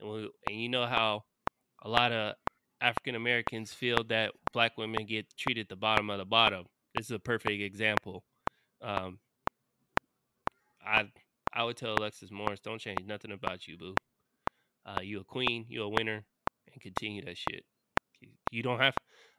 [0.00, 1.24] and, we, and you know how
[1.82, 2.34] a lot of
[2.80, 6.64] African Americans feel that black women get treated the bottom of the bottom.
[6.94, 8.24] This is a perfect example.
[8.80, 9.18] Um,
[10.84, 11.10] I
[11.52, 13.94] I would tell Alexis Morris, don't change nothing about you, boo.
[14.86, 16.24] Uh, you a queen, you a winner,
[16.72, 17.64] and continue that shit.
[18.50, 18.94] You don't have.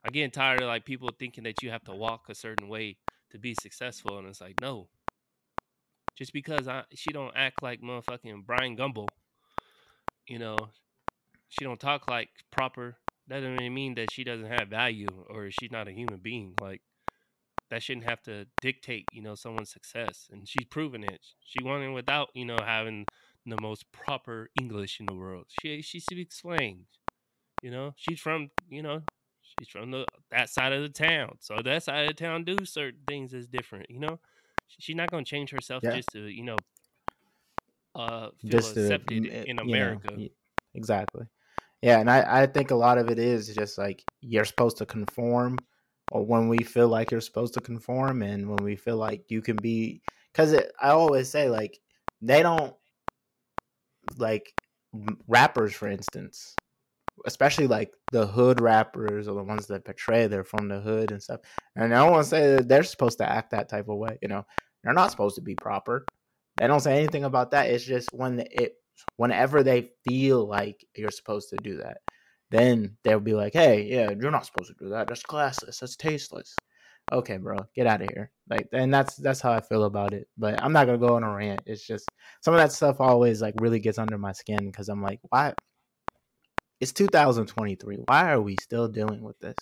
[0.05, 2.97] I get tired of like people thinking that you have to walk a certain way
[3.31, 4.89] to be successful, and it's like no.
[6.17, 9.07] Just because I she don't act like motherfucking Bryant Gumbel,
[10.27, 10.57] you know,
[11.49, 12.97] she don't talk like proper.
[13.27, 16.53] That doesn't mean that she doesn't have value or she's not a human being.
[16.61, 16.81] Like
[17.69, 20.27] that shouldn't have to dictate, you know, someone's success.
[20.31, 21.21] And she's proven it.
[21.43, 23.05] She won it without, you know, having
[23.45, 25.45] the most proper English in the world.
[25.61, 26.85] She she speaks slang.
[27.63, 29.01] You know, she's from, you know,
[29.41, 31.37] she's from the that side of the town.
[31.41, 34.19] So that side of the town do certain things is different, you know?
[34.67, 35.91] She's not gonna change herself Yeah.
[35.91, 36.63] just to, you know,
[37.95, 40.21] uh feel just accepted mm, it- in you know, America.
[40.73, 41.25] exactly.
[41.81, 44.85] Yeah, and I, I think a lot of it is just like you're supposed to
[44.85, 45.65] conform,
[46.09, 49.41] or when we feel like you're supposed to conform, and when we feel like you
[49.41, 50.03] can be,
[50.33, 51.79] because I always say like
[52.21, 52.75] they don't
[54.17, 54.53] like
[55.27, 56.57] rappers, for instance,
[57.25, 61.21] especially like the hood rappers or the ones that portray they're from the hood and
[61.21, 61.41] stuff.
[61.75, 64.17] And I don't want to say that they're supposed to act that type of way.
[64.21, 64.45] You know,
[64.83, 66.05] they're not supposed to be proper.
[66.57, 67.69] They don't say anything about that.
[67.69, 68.75] It's just when it,
[69.17, 71.97] whenever they feel like you're supposed to do that,
[72.49, 75.07] then they'll be like, "Hey, yeah, you're not supposed to do that.
[75.07, 75.79] That's classless.
[75.79, 76.55] That's tasteless."
[77.11, 78.31] Okay, bro, get out of here.
[78.49, 80.27] Like, and that's that's how I feel about it.
[80.37, 81.61] But I'm not gonna go on a rant.
[81.65, 82.09] It's just
[82.41, 85.53] some of that stuff always like really gets under my skin because I'm like, why?
[86.79, 87.97] It's 2023.
[88.05, 89.55] Why are we still dealing with this?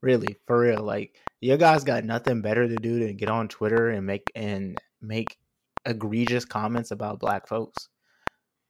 [0.00, 0.82] Really, for real.
[0.82, 4.78] Like, you guys got nothing better to do than get on Twitter and make and
[5.00, 5.38] make
[5.84, 7.88] egregious comments about black folks.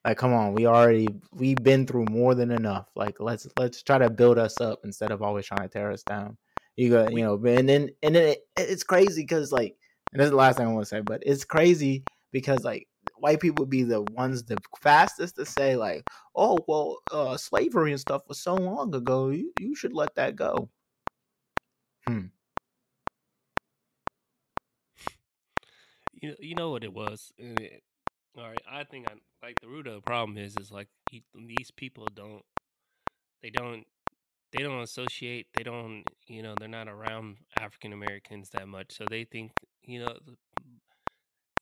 [0.06, 2.88] Like, come on, we already we've been through more than enough.
[2.96, 6.02] Like, let's let's try to build us up instead of always trying to tear us
[6.02, 6.38] down.
[6.76, 9.76] You got, you know, and then and then it, it's crazy because like,
[10.12, 12.88] and this is the last thing I want to say, but it's crazy because like
[13.18, 17.92] white people would be the ones the fastest to say like, oh well, uh, slavery
[17.92, 19.28] and stuff was so long ago.
[19.30, 20.70] You you should let that go.
[22.06, 22.26] Hmm.
[26.12, 27.32] you you know what it was.
[27.38, 27.82] it-
[28.38, 29.14] all right, I think I
[29.46, 32.44] like the root of the problem is is like he, these people don't
[33.42, 33.86] they don't
[34.52, 39.06] they don't associate they don't you know they're not around African Americans that much, so
[39.10, 39.52] they think
[39.82, 40.16] you know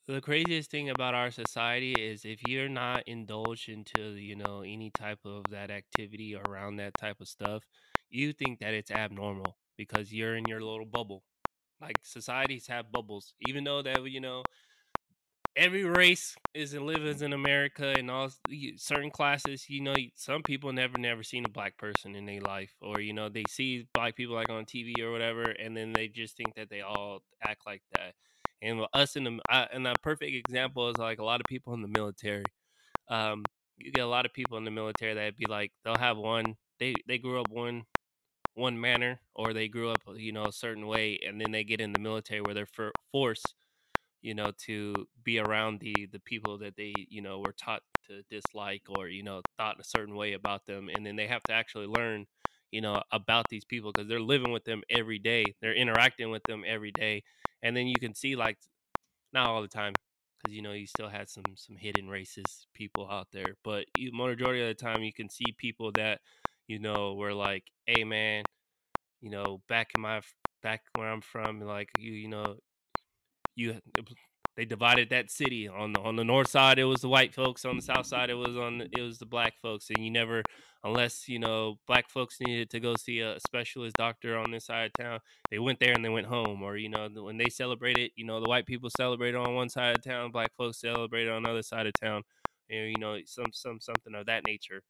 [0.06, 4.90] the, craziest thing about our society is if you're not indulged into you know any
[4.90, 7.62] type of that activity around that type of stuff,
[8.10, 11.24] you think that it's abnormal because you're in your little bubble.
[11.80, 14.42] Like societies have bubbles, even though that you know
[15.56, 18.30] every race is in lives in America and all
[18.76, 19.68] certain classes.
[19.68, 23.12] You know, some people never never seen a black person in their life, or you
[23.12, 26.54] know, they see black people like on TV or whatever, and then they just think
[26.56, 28.14] that they all act like that.
[28.64, 31.74] And us in the I, and a perfect example is like a lot of people
[31.74, 32.44] in the military.
[33.09, 33.44] Um,
[33.79, 36.57] you get a lot of people in the military that be like they'll have one
[36.81, 37.85] they they grew up one
[38.55, 41.81] one manner or they grew up you know a certain way and then they get
[41.81, 43.55] in the military where they're for, forced
[44.22, 48.22] you know to be around the the people that they you know were taught to
[48.31, 51.53] dislike or you know thought a certain way about them and then they have to
[51.53, 52.27] actually learn
[52.70, 56.44] you know about these people because they're living with them every day they're interacting with
[56.46, 57.22] them every day
[57.64, 58.59] and then you can see like
[59.33, 59.94] not all the time
[60.38, 64.12] because you know you still had some some hidden racist people out there but you
[64.12, 66.20] majority of the time you can see people that
[66.68, 68.44] you know were like hey man
[69.22, 70.20] you know back in my
[70.62, 72.57] back where i'm from like you you know
[73.57, 73.74] you
[74.56, 75.68] they divided that city.
[75.68, 77.64] On the on the north side it was the white folks.
[77.64, 79.90] On the south side it was on it was the black folks.
[79.90, 80.42] And you never
[80.82, 84.86] unless you know black folks needed to go see a specialist doctor on this side
[84.86, 86.62] of town they went there and they went home.
[86.62, 89.96] Or you know when they celebrated you know the white people celebrated on one side
[89.96, 92.22] of town black folks celebrated on the other side of town.
[92.70, 94.82] And you know some some something of that nature.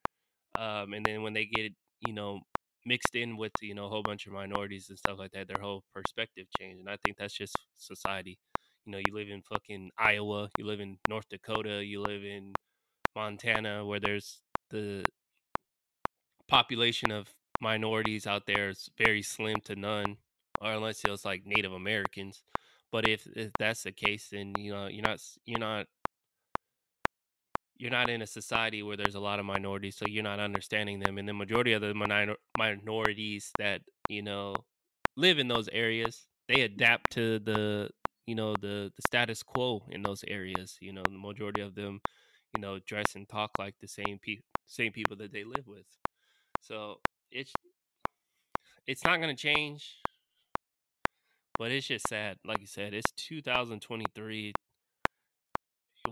[0.59, 1.72] Um and then when they get
[2.07, 2.40] you know
[2.87, 5.62] mixed in with you know a whole bunch of minorities and stuff like that their
[5.62, 6.81] whole perspective changed.
[6.81, 8.38] And i think that's just society
[8.85, 12.53] you know you live in fucking iowa you live in north dakota you live in
[13.16, 15.05] montana where there's the
[16.49, 17.29] population of
[17.61, 20.16] minorities out there is very slim to none
[20.61, 22.42] or unless it was like native americans.
[22.92, 25.87] But if, if that's the case then you know you're not you're not
[27.77, 31.01] you're not in a society where there's a lot of minorities so you're not understanding
[31.01, 31.18] them.
[31.18, 34.55] And the majority of the minor- minorities that you know
[35.16, 36.64] live in those areas they mm.
[36.64, 37.90] adapt to the
[38.27, 42.01] you know the the status quo in those areas you know the majority of them
[42.55, 45.87] you know dress and talk like the same people same people that they live with.
[46.61, 47.53] So it's
[48.87, 49.97] it's not going to change
[51.59, 54.53] but it's just sad like you said it's 2023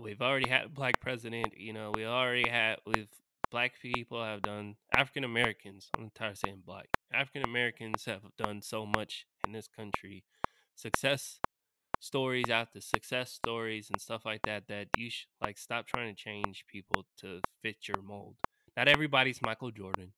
[0.01, 3.07] we've already had a black president you know we already had we've
[3.51, 8.61] black people have done african americans i'm tired of saying black african americans have done
[8.61, 10.23] so much in this country
[10.75, 11.39] success
[12.03, 15.09] stories out the success stories and stuff like that that you
[15.41, 18.35] like stop trying to change people to fit your mold.
[18.75, 20.11] Not everybody's michael jordan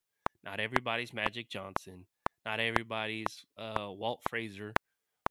[0.44, 2.06] not everybody's magic johnson
[2.46, 4.74] not everybody's uh, walt frazier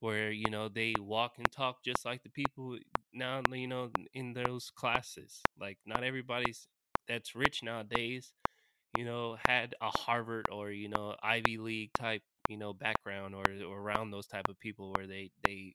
[0.01, 2.79] where you know they walk and talk just like the people
[3.13, 5.41] now you know in those classes.
[5.59, 6.69] Like not everybody's
[7.09, 8.33] that's rich nowadays
[8.97, 13.45] you know had a harvard or you know ivy league type you know background or,
[13.67, 15.75] or around those type of people where they they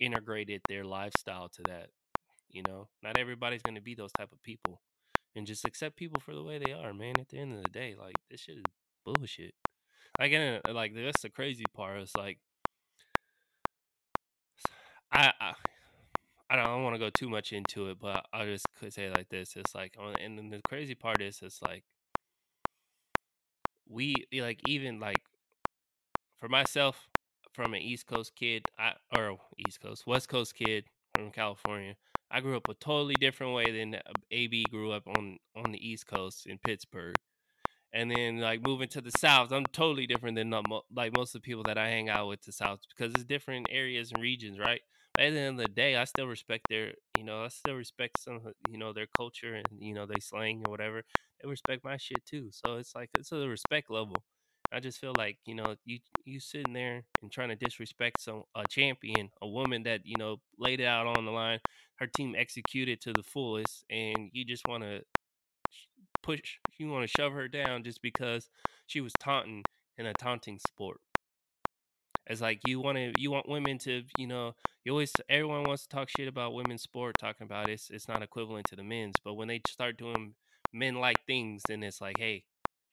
[0.00, 1.88] integrated their lifestyle to that
[2.54, 2.88] you know?
[3.02, 4.80] Not everybody's going to be those type of people
[5.36, 7.68] and just accept people for the way they are man at the end of the
[7.68, 8.62] day like this shit is
[9.04, 9.54] bullshit.
[10.18, 12.38] Like and like that's the crazy part it's like
[15.12, 15.52] I, I
[16.50, 19.28] I don't want to go too much into it, but I'll just say it like
[19.28, 21.84] this: It's like, oh, and then the crazy part is, it's like
[23.88, 25.22] we like even like
[26.36, 27.08] for myself,
[27.54, 31.94] from an East Coast kid, I or East Coast, West Coast kid from California.
[32.30, 35.88] I grew up a totally different way than uh, AB grew up on on the
[35.88, 37.14] East Coast in Pittsburgh.
[37.92, 40.52] And then like moving to the south i'm totally different than
[40.92, 43.68] like most of the people that i hang out with the south because it's different
[43.70, 44.80] areas and regions right?
[45.14, 47.74] But at the end of the day i still respect their you know i still
[47.74, 51.04] respect some you know their culture and you know they slang or whatever.
[51.40, 52.50] They respect my shit too.
[52.50, 54.24] So it's like it's a respect level
[54.74, 58.42] i just feel like you know you you sitting there and trying to disrespect some
[58.56, 61.60] a champion a woman that you know laid it out on the line
[61.96, 65.00] her team executed to the fullest and you just want to
[66.22, 68.48] push you want to shove her down just because
[68.86, 69.62] she was taunting
[69.98, 70.98] in a taunting sport.
[72.26, 75.82] It's like you want to you want women to you know you always everyone wants
[75.82, 79.16] to talk shit about women's sport talking about it's it's not equivalent to the men's
[79.22, 80.34] but when they start doing
[80.72, 82.44] men like things then it's like hey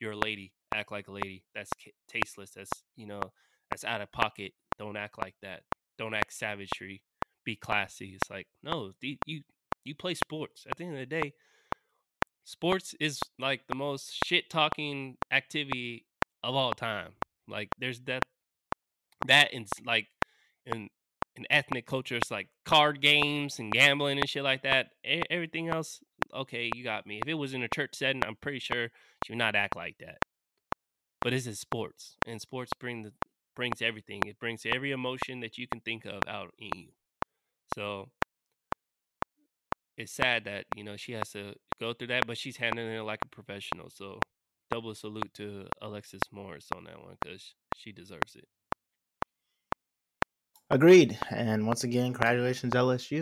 [0.01, 1.71] you're a lady act like a lady that's
[2.07, 3.21] tasteless that's you know
[3.69, 5.61] that's out of pocket don't act like that
[5.97, 7.01] don't act savagery
[7.43, 9.41] be classy it's like no you
[9.83, 11.33] you play sports at the end of the day
[12.43, 16.05] sports is like the most shit talking activity
[16.43, 17.13] of all time.
[17.47, 18.23] Like there's that
[19.27, 20.07] that in like
[20.65, 20.89] in
[21.35, 24.91] in ethnic cultures like card games and gambling and shit like that.
[25.29, 26.01] everything else,
[26.33, 27.19] okay, you got me.
[27.21, 28.89] If it was in a church setting, I'm pretty sure
[29.25, 30.17] she would not act like that.
[31.21, 33.11] But this is sports, and sports bring the
[33.55, 34.21] brings everything.
[34.25, 36.89] It brings every emotion that you can think of out in you.
[37.75, 38.09] So
[39.97, 43.01] it's sad that you know she has to go through that, but she's handling it
[43.01, 43.89] like a professional.
[43.89, 44.19] So
[44.71, 48.47] double salute to Alexis Morris on that one because she deserves it.
[50.69, 51.19] Agreed.
[51.29, 53.21] And once again, congratulations LSU.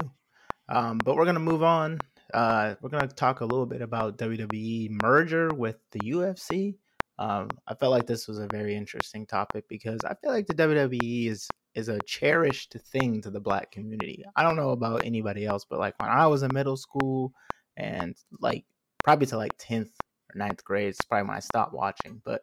[0.69, 1.99] Um, but we're gonna move on.
[2.33, 6.75] Uh, we're gonna talk a little bit about WWE merger with the UFC.
[7.19, 10.53] Um, I felt like this was a very interesting topic because I feel like the
[10.53, 14.23] WWE is is a cherished thing to the black community.
[14.36, 17.34] I don't know about anybody else, but like when I was in middle school
[17.77, 18.65] and like
[19.03, 19.91] probably to like 10th
[20.34, 22.21] or 9th grade, it's probably when I stopped watching.
[22.23, 22.41] But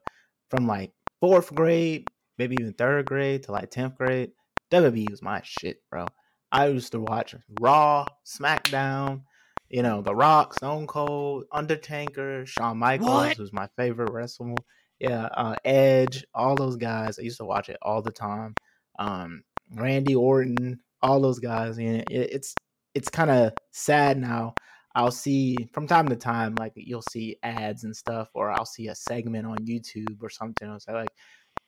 [0.51, 2.07] from like fourth grade,
[2.39, 4.31] maybe even third grade to like 10th grade,
[4.71, 6.07] WWE was my shit, bro.
[6.53, 9.23] I used to watch Raw, SmackDown,
[9.69, 13.39] you know, The Rock, Stone Cold, Undertaker, Shawn Michaels what?
[13.39, 14.55] was my favorite wrestler.
[14.99, 17.19] Yeah, uh, Edge, all those guys.
[17.19, 18.55] I used to watch it all the time
[18.99, 19.43] um,
[19.75, 21.79] Randy Orton, all those guys.
[21.79, 22.55] And it, it's
[22.95, 24.55] it's kind of sad now.
[24.95, 28.89] I'll see from time to time, like you'll see ads and stuff, or I'll see
[28.89, 30.69] a segment on YouTube or something.
[30.69, 31.11] I'll say like,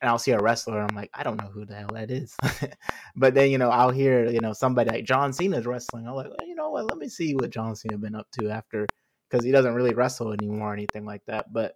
[0.00, 0.80] and I'll see a wrestler.
[0.80, 2.36] and I'm like, I don't know who the hell that is.
[3.16, 6.06] but then you know, I'll hear you know somebody like John Cena's wrestling.
[6.06, 6.86] I'm like, well, you know what?
[6.86, 8.86] Let me see what John Cena been up to after,
[9.28, 11.52] because he doesn't really wrestle anymore or anything like that.
[11.52, 11.74] But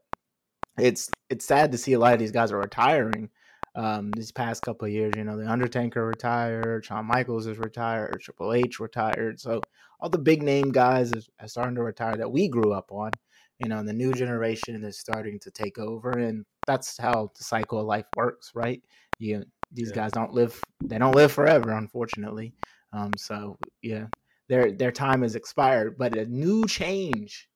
[0.79, 3.31] it's it's sad to see a lot of these guys are retiring
[3.75, 5.15] um, these past couple of years.
[5.17, 9.41] You know, the Undertaker retired, Shawn Michaels is retired, Triple H retired.
[9.41, 9.61] So
[10.01, 13.11] all the big name guys are starting to retire that we grew up on.
[13.59, 17.45] You know, and the new generation is starting to take over, and that's how the
[17.45, 18.83] cycle of life works, right?
[19.19, 19.97] You these yeah.
[19.97, 22.55] guys don't live; they don't live forever, unfortunately.
[22.93, 24.07] Um, so yeah,
[24.49, 27.49] their their time has expired, but a new change,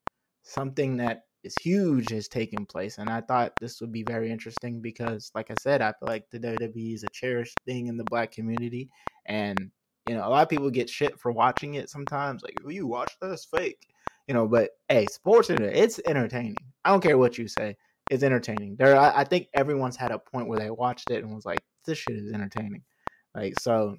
[0.42, 2.99] something that is huge has taken place.
[2.99, 6.29] And I thought this would be very interesting because, like I said, I feel like
[6.31, 8.90] the WWE is a cherished thing in the black community.
[9.27, 9.71] And,
[10.09, 12.42] you know, a lot of people get shit for watching it sometimes.
[12.42, 13.87] Like, well, you watch this fake.
[14.27, 16.57] You know, but hey, sports it's entertaining.
[16.85, 17.77] I don't care what you say.
[18.11, 18.77] It's entertaining.
[18.77, 21.61] There I, I think everyone's had a point where they watched it and was like,
[21.87, 22.83] this shit is entertaining.
[23.35, 23.96] Like so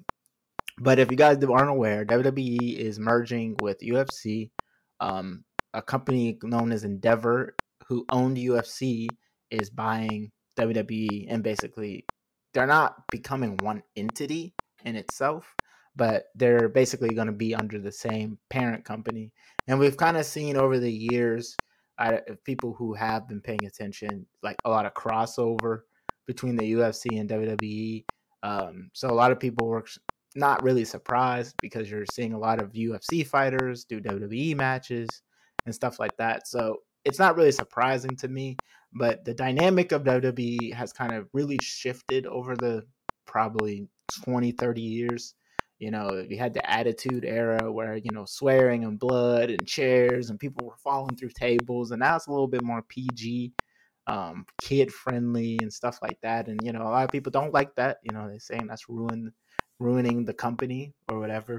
[0.80, 4.50] but if you guys aren't aware, WWE is merging with UFC.
[5.00, 5.44] Um,
[5.74, 7.56] a company known as Endeavor,
[7.88, 9.08] who owned UFC,
[9.50, 12.04] is buying WWE, and basically
[12.54, 14.54] they're not becoming one entity
[14.84, 15.54] in itself,
[15.96, 19.32] but they're basically going to be under the same parent company.
[19.66, 21.56] And we've kind of seen over the years,
[21.98, 25.80] uh, people who have been paying attention, like a lot of crossover
[26.26, 28.04] between the UFC and WWE.
[28.42, 29.84] Um, so a lot of people were
[30.36, 35.08] not really surprised because you're seeing a lot of UFC fighters do WWE matches
[35.66, 36.46] and stuff like that.
[36.46, 38.56] So it's not really surprising to me,
[38.92, 42.84] but the dynamic of WWE has kind of really shifted over the
[43.26, 43.88] probably
[44.24, 45.34] 20, 30 years.
[45.78, 50.30] You know, you had the attitude era where, you know, swearing and blood and chairs
[50.30, 51.90] and people were falling through tables.
[51.92, 53.52] And now it's a little bit more PG,
[54.08, 56.48] um, kid friendly and stuff like that.
[56.48, 57.98] And, you know, a lot of people don't like that.
[58.02, 59.32] You know, they're saying that's ruin
[59.80, 61.56] ruining the company or whatever.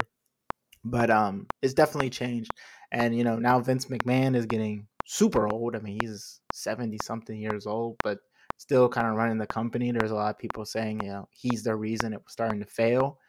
[0.83, 2.51] But um it's definitely changed.
[2.91, 5.75] And, you know, now Vince McMahon is getting super old.
[5.75, 8.19] I mean, he's 70 something years old, but
[8.57, 9.91] still kind of running the company.
[9.91, 12.65] There's a lot of people saying, you know, he's the reason it was starting to
[12.65, 13.19] fail.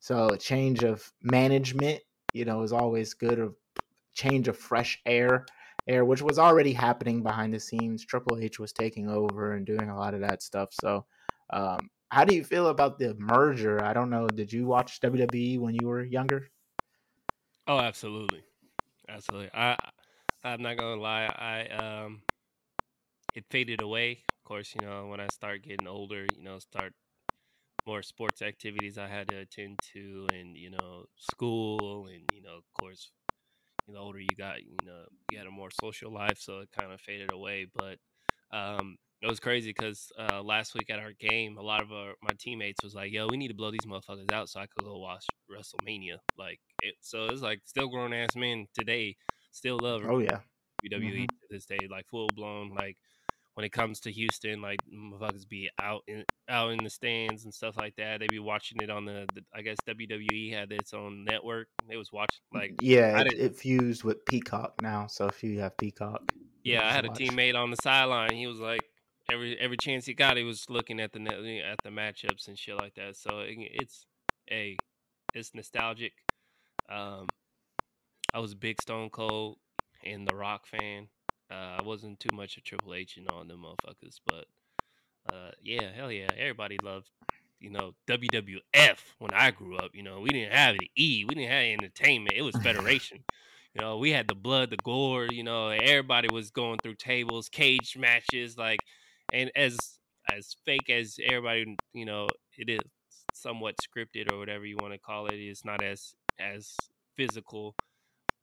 [0.00, 3.38] So a change of management, you know, is always good.
[3.38, 3.50] A
[4.14, 5.46] change of fresh air,
[5.86, 8.04] air, which was already happening behind the scenes.
[8.04, 10.72] Triple H was taking over and doing a lot of that stuff.
[10.74, 11.06] So,
[11.50, 13.82] um, how do you feel about the merger?
[13.82, 14.30] I don't know.
[14.30, 16.48] Did you watch WWE when you were younger?
[17.66, 18.44] Oh, absolutely,
[19.08, 19.50] absolutely.
[19.54, 19.76] I
[20.44, 21.26] I'm not gonna lie.
[21.26, 22.24] I um,
[23.34, 24.12] it faded away.
[24.36, 26.94] Of course, you know when I start getting older, you know, start
[27.88, 32.56] more sports activities I had to attend to, and you know, school, and you know,
[32.56, 33.10] of course,
[33.86, 36.68] you know, older you got, you know, you had a more social life, so it
[36.78, 37.66] kind of faded away.
[37.74, 37.96] But
[38.56, 42.12] um, it was crazy because uh, last week at our game, a lot of our,
[42.22, 44.84] my teammates was like, "Yo, we need to blow these motherfuckers out so I could
[44.84, 49.16] go watch WrestleMania." Like, it, so it's like still grown ass men today
[49.50, 50.02] still love.
[50.06, 50.40] Oh yeah,
[50.84, 51.24] WWE mm-hmm.
[51.24, 52.98] to this day, like full blown, like
[53.58, 57.52] when it comes to Houston, like motherfuckers be out in out in the stands and
[57.52, 58.20] stuff like that.
[58.20, 61.66] they'd be watching it on the, the I guess WWE had its own network.
[61.88, 65.08] They was watching like yeah, it, it, fused with Peacock now.
[65.08, 66.22] So if you have Peacock,
[66.62, 68.32] yeah, I had a teammate on the sideline.
[68.32, 68.82] He was like
[69.28, 72.56] every every chance he got, he was looking at the net, at the matchups and
[72.56, 73.16] shit like that.
[73.16, 74.06] So it, it's
[74.48, 74.76] a
[75.34, 76.12] it's nostalgic.
[76.88, 77.26] Um,
[78.32, 79.56] I was a big Stone Cold
[80.04, 81.08] and The Rock fan.
[81.50, 84.46] Uh, I wasn't too much of Triple H and all them motherfuckers, but
[85.32, 87.08] uh, yeah, hell yeah, everybody loved
[87.60, 89.90] you know WWF when I grew up.
[89.94, 92.36] You know, we didn't have the E, we didn't have entertainment.
[92.36, 93.24] It was Federation.
[93.74, 95.26] you know, we had the blood, the gore.
[95.30, 98.80] You know, everybody was going through tables, cage matches, like,
[99.32, 99.78] and as
[100.30, 102.28] as fake as everybody, you know,
[102.58, 102.80] it is
[103.32, 105.34] somewhat scripted or whatever you want to call it.
[105.34, 106.76] It's not as as
[107.16, 107.74] physical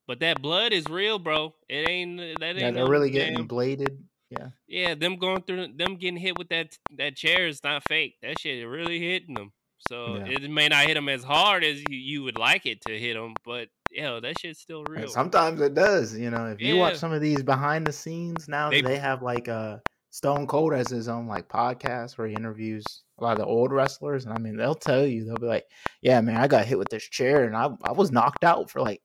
[0.07, 1.53] but that blood is real, bro.
[1.69, 2.59] It ain't that ain't.
[2.59, 4.03] Yeah, they're no really damn, getting bladed.
[4.29, 4.49] Yeah.
[4.67, 8.15] Yeah, them going through them getting hit with that that chair is not fake.
[8.21, 9.51] That shit is really hitting them.
[9.89, 10.37] So yeah.
[10.39, 13.13] it may not hit them as hard as you, you would like it to hit
[13.13, 15.03] them, but yo, that shit's still real.
[15.03, 16.17] And sometimes it does.
[16.17, 19.21] You know, if you watch some of these behind the scenes now, they, they have
[19.21, 22.85] like a Stone Cold has his own like podcast where he interviews
[23.19, 25.65] a lot of the old wrestlers, and I mean they'll tell you they'll be like,
[26.01, 28.81] "Yeah, man, I got hit with this chair, and I I was knocked out for
[28.81, 29.01] like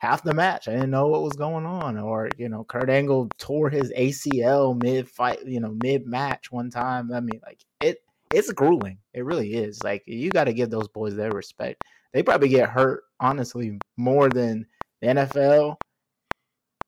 [0.00, 0.66] half the match.
[0.66, 1.98] I didn't know what was going on.
[1.98, 6.70] Or, you know, Kurt Angle tore his ACL mid fight, you know, mid match one
[6.70, 7.12] time.
[7.12, 7.98] I mean, like it
[8.34, 8.98] it's grueling.
[9.14, 9.82] It really is.
[9.82, 11.84] Like you gotta give those boys their respect.
[12.12, 14.66] They probably get hurt, honestly, more than
[15.00, 15.76] the NFL.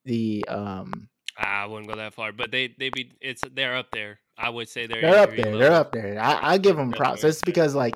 [0.05, 1.09] The um
[1.39, 4.19] I wouldn't go that far, but they they be it's they're up there.
[4.39, 5.45] I would say they're they're up there.
[5.45, 5.59] Level.
[5.59, 6.19] They're up there.
[6.19, 7.25] I, I give them props.
[7.25, 7.95] It's because like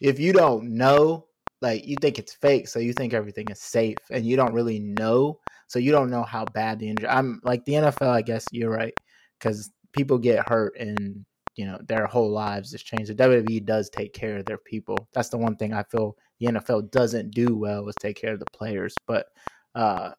[0.00, 1.25] if you don't know
[1.62, 4.80] like you think it's fake, so you think everything is safe, and you don't really
[4.80, 5.38] know,
[5.68, 7.08] so you don't know how bad the injury.
[7.08, 8.08] I'm like the NFL.
[8.08, 8.94] I guess you're right
[9.38, 11.24] because people get hurt and
[11.56, 13.10] you know their whole lives is changed.
[13.10, 15.08] The WWE does take care of their people.
[15.14, 18.40] That's the one thing I feel the NFL doesn't do well is take care of
[18.40, 18.94] the players.
[19.06, 19.26] But
[19.74, 20.12] uh,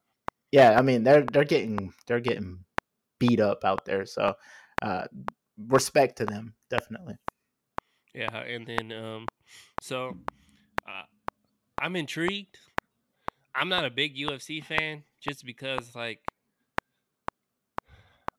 [0.52, 2.60] yeah, I mean they're they're getting they're getting
[3.20, 4.06] beat up out there.
[4.06, 4.34] So
[4.82, 5.06] uh,
[5.68, 7.16] respect to them, definitely.
[8.14, 9.26] Yeah, and then um,
[9.82, 10.18] so
[10.88, 11.04] uh,
[11.80, 12.58] I'm intrigued.
[13.56, 16.22] I'm not a big UFC fan just because like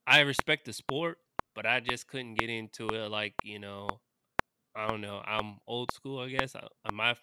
[0.06, 1.18] I respect the sport,
[1.54, 3.88] but I just couldn't get into it like, you know,
[4.76, 5.22] I don't know.
[5.24, 6.56] I'm old school, I guess.
[6.56, 7.16] I, my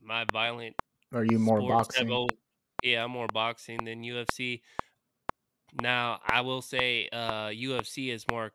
[0.00, 0.76] my violent
[1.12, 2.10] Are you more boxing?
[2.10, 2.32] Old,
[2.82, 4.62] yeah, I'm more boxing than UFC.
[5.80, 8.52] Now, I will say uh UFC is more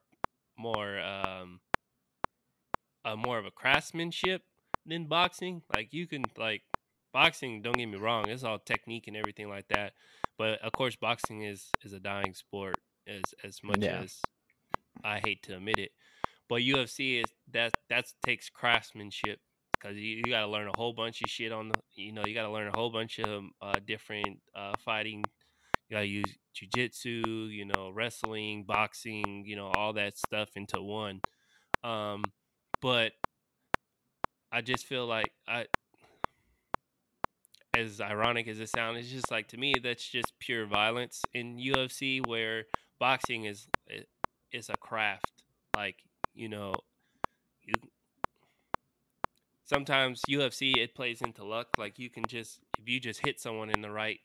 [0.57, 1.61] more um
[3.05, 4.43] uh, more of a craftsmanship
[4.85, 5.61] than boxing.
[5.73, 6.63] Like you can like
[7.13, 7.61] boxing.
[7.61, 9.93] Don't get me wrong; it's all technique and everything like that.
[10.37, 12.75] But of course, boxing is is a dying sport
[13.07, 14.01] as as much yeah.
[14.03, 14.19] as
[15.03, 15.91] I hate to admit it.
[16.49, 19.39] But UFC is that that takes craftsmanship
[19.73, 22.25] because you, you got to learn a whole bunch of shit on the you know
[22.25, 25.23] you got to learn a whole bunch of uh, different uh, fighting.
[25.89, 30.81] You got to use jujitsu, you know, wrestling, boxing, you know, all that stuff into
[30.81, 31.21] one.
[31.83, 32.23] Um,
[32.81, 33.11] but
[34.53, 35.65] I just feel like I
[37.75, 41.57] as ironic as it sounds, it's just like to me that's just pure violence in
[41.57, 42.65] UFC where
[42.99, 43.67] boxing is
[44.51, 45.43] is a craft.
[45.75, 46.03] Like,
[46.35, 46.75] you know,
[47.63, 47.73] you
[49.65, 51.69] sometimes UFC it plays into luck.
[51.79, 54.19] Like you can just if you just hit someone in the right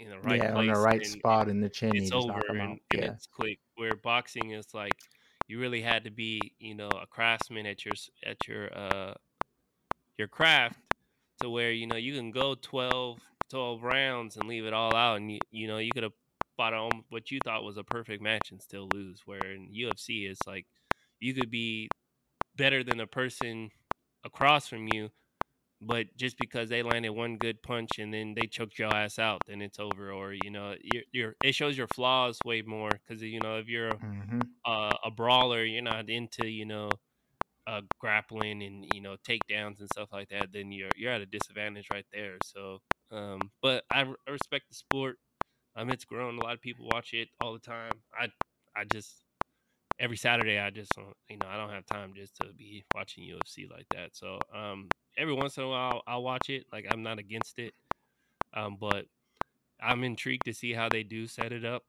[0.00, 2.60] in the right yeah, on the right and, spot in the chin, it's over and,
[2.60, 3.60] and Yeah, it's quick.
[3.76, 4.94] Where boxing is like
[5.46, 7.94] you really had to be, you know, a craftsman at your
[8.26, 9.14] at your uh
[10.20, 10.80] your craft
[11.40, 15.16] to where you know you can go 12, 12 rounds and leave it all out,
[15.18, 16.14] and you you know you could have
[16.56, 19.22] fought on what you thought was a perfect match and still lose.
[19.26, 20.66] Where in UFC it's like
[21.20, 21.90] you could be
[22.56, 23.70] better than the person
[24.24, 25.10] across from you,
[25.82, 29.42] but just because they landed one good punch and then they choked your ass out,
[29.46, 30.12] then it's over.
[30.12, 33.68] Or you know, you're, you're it shows your flaws way more because you know if
[33.68, 37.00] you're a, hmm a, a brawler, you're not into you know
[37.70, 41.26] uh, grappling and you know takedowns and stuff like that, then you're you're at a
[41.26, 42.36] disadvantage right there.
[42.44, 42.80] So,
[43.12, 45.18] um, but I respect the sport.
[45.76, 46.38] Um, it's grown.
[46.38, 47.92] A lot of people watch it all the time.
[48.18, 48.28] I
[48.76, 49.24] I just
[49.98, 53.24] every Saturday I just don't- you know I don't have time just to be watching
[53.24, 54.16] UFC like that.
[54.16, 56.66] So um, every once in a while I'll watch it.
[56.72, 57.74] Like I'm not against it,
[58.54, 59.06] um, but
[59.80, 61.84] I'm intrigued to see how they do set it up.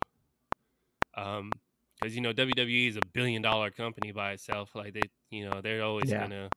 [1.15, 1.51] Um,
[1.99, 4.73] because you know WWE is a billion dollar company by itself.
[4.75, 5.01] Like they,
[5.31, 6.21] you know, they're always Yeah.
[6.21, 6.49] gonna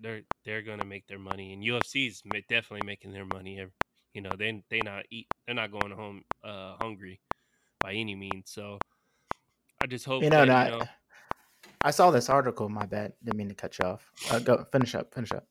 [0.00, 3.64] they're they're gonna make their money, and UFC's definitely making their money.
[4.14, 7.20] You know, they they not eat they're not going home uh hungry
[7.82, 8.50] by any means.
[8.50, 8.78] So
[9.82, 10.66] I just hope you know, that not.
[10.66, 10.86] you know.
[11.82, 12.68] I saw this article.
[12.68, 13.12] My bad.
[13.24, 14.10] Didn't mean to cut you off.
[14.30, 15.14] Uh, go finish up.
[15.14, 15.46] Finish up.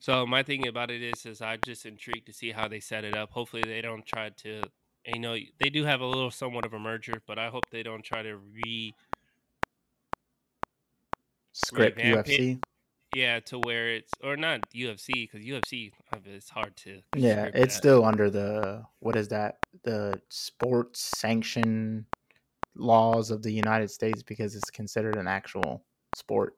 [0.00, 3.04] So my thing about it is, is I'm just intrigued to see how they set
[3.04, 3.30] it up.
[3.30, 4.62] Hopefully, they don't try to.
[5.06, 7.82] You know, they do have a little somewhat of a merger, but I hope they
[7.82, 8.92] don't try to re
[11.52, 11.98] Script.
[11.98, 12.58] UFC.
[13.14, 17.74] yeah to where it's or not UFC because UFC uh, it's hard to Yeah, it's
[17.74, 17.80] that.
[17.80, 19.58] still under the what is that?
[19.84, 22.06] The sports sanction
[22.74, 25.84] laws of the United States because it's considered an actual
[26.14, 26.54] sport.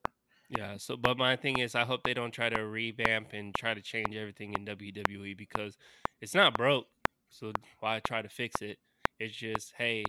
[0.51, 3.74] Yeah, so but my thing is I hope they don't try to revamp and try
[3.74, 5.76] to change everything in WWE because
[6.20, 6.86] it's not broke.
[7.30, 8.78] So why try to fix it?
[9.18, 10.05] It's just, hey,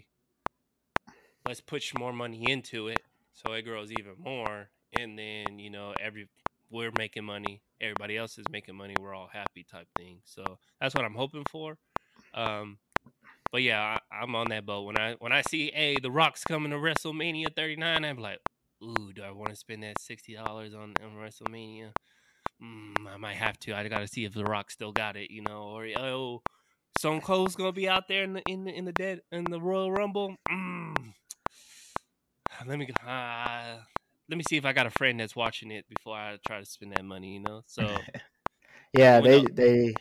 [1.47, 3.01] let's push more money into it
[3.33, 4.69] so it grows even more
[4.99, 6.27] and then, you know, every
[6.71, 10.19] we're making money, everybody else is making money, we're all happy type thing.
[10.25, 10.43] So
[10.81, 11.77] that's what I'm hoping for.
[12.33, 12.77] Um
[13.51, 14.85] but yeah, I, I'm on that boat.
[14.85, 18.39] When I when I see, hey, The Rock's coming to WrestleMania 39, I'm like,
[18.83, 21.91] ooh, do I want to spend that sixty dollars on, on WrestleMania?
[22.61, 23.73] Mm, I might have to.
[23.75, 26.41] I gotta see if The Rock still got it, you know, or oh,
[26.97, 29.59] Stone Cold's gonna be out there in the in the, in the dead in the
[29.59, 30.35] Royal Rumble.
[30.49, 30.95] Mm.
[32.65, 33.77] Let me uh,
[34.29, 36.65] let me see if I got a friend that's watching it before I try to
[36.65, 37.61] spend that money, you know.
[37.67, 37.87] So
[38.95, 39.47] Yeah, they no.
[39.53, 39.93] they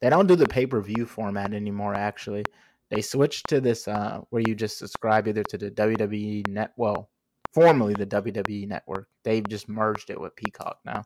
[0.00, 1.94] they don't do the pay per view format anymore.
[1.94, 2.44] Actually,
[2.90, 7.10] they switched to this uh, where you just subscribe either to the WWE net, well,
[7.52, 9.08] formerly the WWE network.
[9.22, 11.02] They've just merged it with Peacock now,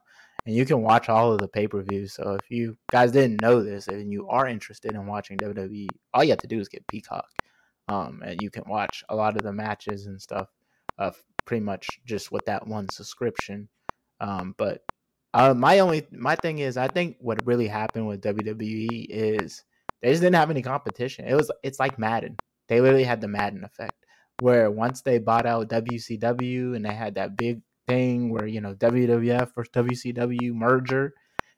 [0.46, 2.14] and you can watch all of the pay per views.
[2.14, 6.24] So if you guys didn't know this and you are interested in watching WWE, all
[6.24, 7.28] you have to do is get Peacock,
[7.88, 10.48] um, and you can watch a lot of the matches and stuff.
[10.98, 11.12] Uh,
[11.48, 13.68] pretty much just with that one subscription.
[14.20, 14.82] Um, but
[15.32, 19.64] uh, my only my thing is, I think what really happened with WWE is
[20.02, 21.26] they just didn't have any competition.
[21.26, 22.36] It was it's like Madden.
[22.68, 24.04] They literally had the Madden effect,
[24.40, 28.74] where once they bought out WCW and they had that big thing where you know
[28.74, 31.14] WWF versus WCW merger,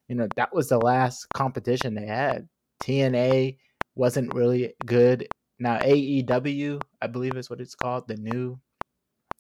[0.09, 2.49] you know that was the last competition they had.
[2.82, 3.57] TNA
[3.97, 5.26] wasn't really good.
[5.59, 8.59] Now AEW, I believe is what it's called, the new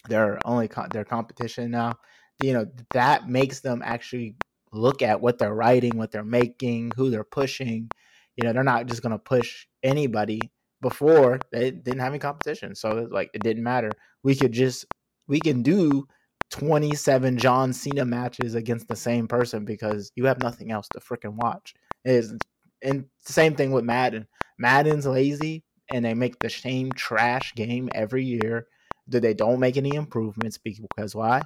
[0.08, 1.96] their only co- their competition now
[2.40, 4.34] you know that makes them actually
[4.72, 7.88] look at what they're writing what they're making who they're pushing.
[8.36, 10.40] You know they're not just going to push anybody.
[10.82, 13.90] Before they didn't have any competition so it's like it didn't matter.
[14.22, 14.86] We could just
[15.28, 16.08] we can do
[16.50, 21.34] 27 john cena matches against the same person because you have nothing else to freaking
[21.34, 21.74] watch.
[22.06, 22.34] Is
[22.82, 24.26] and same thing with madden.
[24.58, 28.66] Madden's lazy and they make the same trash game every year
[29.10, 31.42] that they don't make any improvements because why?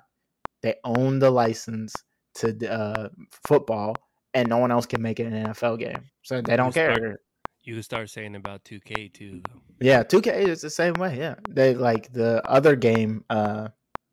[0.63, 1.95] They own the license
[2.37, 3.09] to uh,
[3.47, 3.97] football,
[4.33, 6.99] and no one else can make it an NFL game, so they don't You start-
[7.01, 7.19] care.
[7.63, 9.41] you can start saying about 2K too.
[9.49, 9.61] Though.
[9.81, 11.19] Yeah, 2K is the same way.
[11.19, 13.69] Yeah, they like the other game, uh,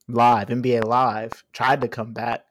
[0.08, 2.42] live NBA Live tried to come back,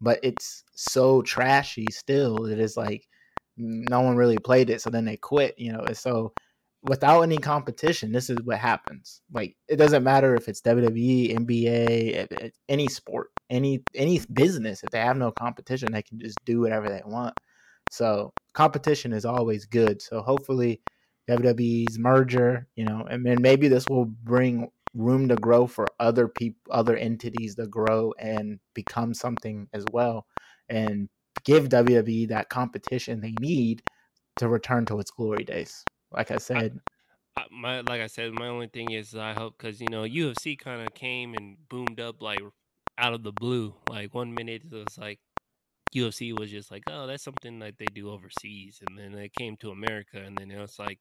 [0.00, 2.46] but it's so trashy still.
[2.46, 3.08] It is like
[3.56, 5.58] no one really played it, so then they quit.
[5.58, 6.32] You know, and so
[6.86, 9.22] without any competition, this is what happens.
[9.32, 13.30] Like it doesn't matter if it's WWE, NBA, any sport.
[13.50, 17.34] any any business if they have no competition they can just do whatever they want
[17.90, 20.80] so competition is always good so hopefully
[21.28, 26.26] wwe's merger you know and then maybe this will bring room to grow for other
[26.26, 30.26] people other entities to grow and become something as well
[30.68, 31.08] and
[31.44, 33.82] give wwe that competition they need
[34.36, 35.84] to return to its glory days
[36.16, 36.80] like i said
[37.36, 40.58] I, my like I said, my only thing is I hope because you know UFC
[40.58, 42.40] kind of came and boomed up like
[42.98, 43.74] out of the blue.
[43.88, 45.20] Like one minute it was like
[45.94, 49.56] UFC was just like, oh, that's something that they do overseas, and then it came
[49.58, 50.98] to America, and then it was like,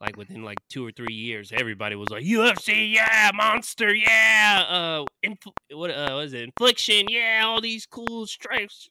[0.00, 5.04] like within like two or three years, everybody was like UFC, yeah, monster, yeah, uh,
[5.24, 8.88] infl- what uh, was it, infliction, yeah, all these cool stripes,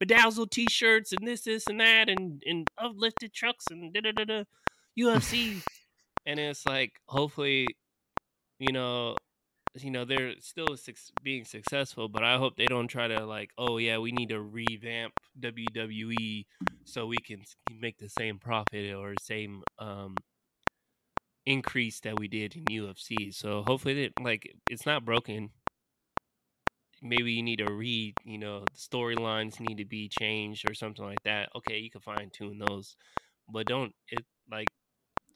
[0.00, 4.24] bedazzled T-shirts, and this, this, and that, and and uplifted trucks, and da da da
[4.24, 4.44] da,
[4.98, 5.62] UFC,
[6.26, 7.66] and it's like hopefully,
[8.58, 9.16] you know,
[9.76, 13.50] you know they're still suc being successful, but I hope they don't try to like,
[13.58, 16.46] oh yeah, we need to revamp WWE
[16.84, 17.42] so we can
[17.80, 20.16] make the same profit or same um
[21.46, 23.32] increase that we did in UFC.
[23.34, 25.50] So hopefully, they, like it's not broken.
[27.02, 31.04] Maybe you need to read, you know, the storylines need to be changed or something
[31.04, 31.50] like that.
[31.54, 32.96] Okay, you can fine tune those,
[33.48, 34.68] but don't it like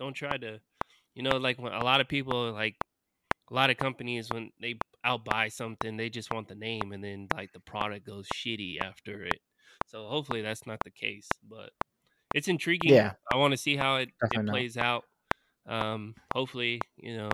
[0.01, 0.61] don't try to,
[1.15, 2.77] you know, like when a lot of people like
[3.51, 4.77] a lot of companies when they
[5.07, 9.25] outbuy something, they just want the name, and then like the product goes shitty after
[9.25, 9.41] it.
[9.87, 11.71] So hopefully that's not the case, but
[12.35, 12.93] it's intriguing.
[12.95, 15.05] yeah I want to see how it, it not plays out.
[15.67, 17.31] Um, hopefully, you know,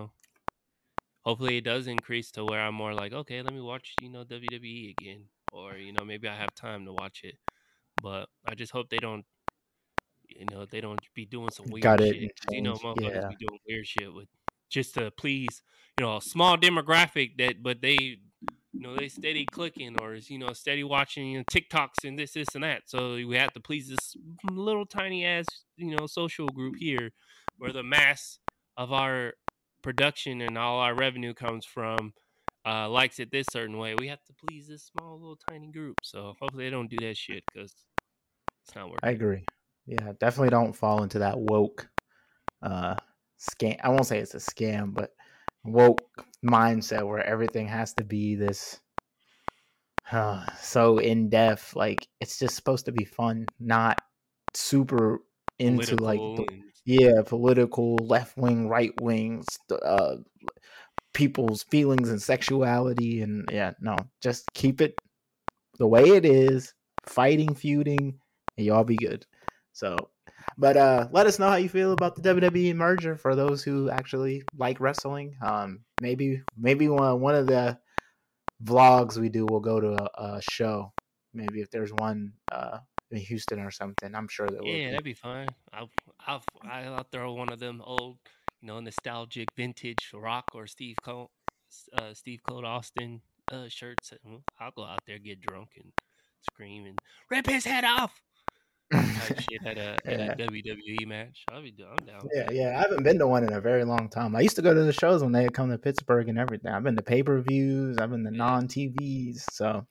[1.25, 4.23] hopefully it does increase to where I'm more like, okay, let me watch, you know,
[4.23, 7.35] WWE again, or you know, maybe I have time to watch it.
[8.01, 9.25] But I just hope they don't,
[10.37, 13.27] you know, they don't be doing some weird got it shit you know, motherfuckers yeah
[13.27, 14.27] be doing weird shit with
[14.69, 15.61] just to please,
[15.97, 18.17] you know, a small demographic that, but they,
[18.73, 22.17] you know, they steady clicking or is you know steady watching you know, TikToks and
[22.19, 22.83] this, this, and that.
[22.85, 24.15] So we have to please this
[24.49, 25.45] little tiny ass,
[25.77, 27.11] you know, social group here,
[27.57, 28.39] where the mass
[28.75, 29.33] of our
[29.81, 32.13] production and all our revenue comes from.
[32.65, 33.95] Uh, likes it this certain way.
[33.97, 35.95] We have to please this small little tiny group.
[36.03, 37.73] So hopefully they don't do that shit because
[38.65, 38.99] it's not working.
[39.03, 39.45] i agree
[39.87, 41.89] yeah definitely don't fall into that woke
[42.61, 42.95] uh
[43.39, 45.11] scam i won't say it's a scam but
[45.63, 46.01] woke
[46.45, 48.79] mindset where everything has to be this
[50.11, 53.97] uh, so in depth like it's just supposed to be fun not
[54.53, 55.19] super
[55.59, 56.47] into like the,
[56.85, 60.15] yeah political left wing right wing st- uh
[61.13, 64.95] people's feelings and sexuality and yeah no just keep it
[65.79, 66.73] the way it is
[67.05, 68.17] fighting feuding
[68.55, 69.25] and y'all be good
[69.77, 69.95] so
[70.57, 73.89] but uh let us know how you feel about the wwe merger for those who
[73.89, 77.77] actually like wrestling um maybe maybe one, one of the
[78.63, 80.91] vlogs we do will go to a, a show
[81.33, 82.79] maybe if there's one uh
[83.11, 85.47] in houston or something i'm sure will yeah, be that'd be fine.
[85.71, 85.89] I'll
[86.25, 88.17] I'll I'll throw one of them old,
[88.61, 91.31] you know, nostalgic vintage Rock or Steve Cole,
[91.97, 93.21] uh, Steve Cole Austin
[93.51, 94.13] uh, shirts.
[94.59, 95.91] I'll go out there get drunk and
[96.41, 96.97] scream and
[97.29, 98.21] rip his head off
[98.93, 101.43] shit at a at a WWE match.
[101.51, 101.95] I'll be down.
[101.99, 102.21] I'm down.
[102.33, 102.77] Yeah, yeah.
[102.77, 104.35] I haven't been to one in a very long time.
[104.35, 106.71] I used to go to the shows when they would come to Pittsburgh and everything.
[106.71, 107.97] I've been to pay per views.
[107.97, 108.37] I've been to Yeah.
[108.37, 109.43] non TVs.
[109.51, 109.85] So,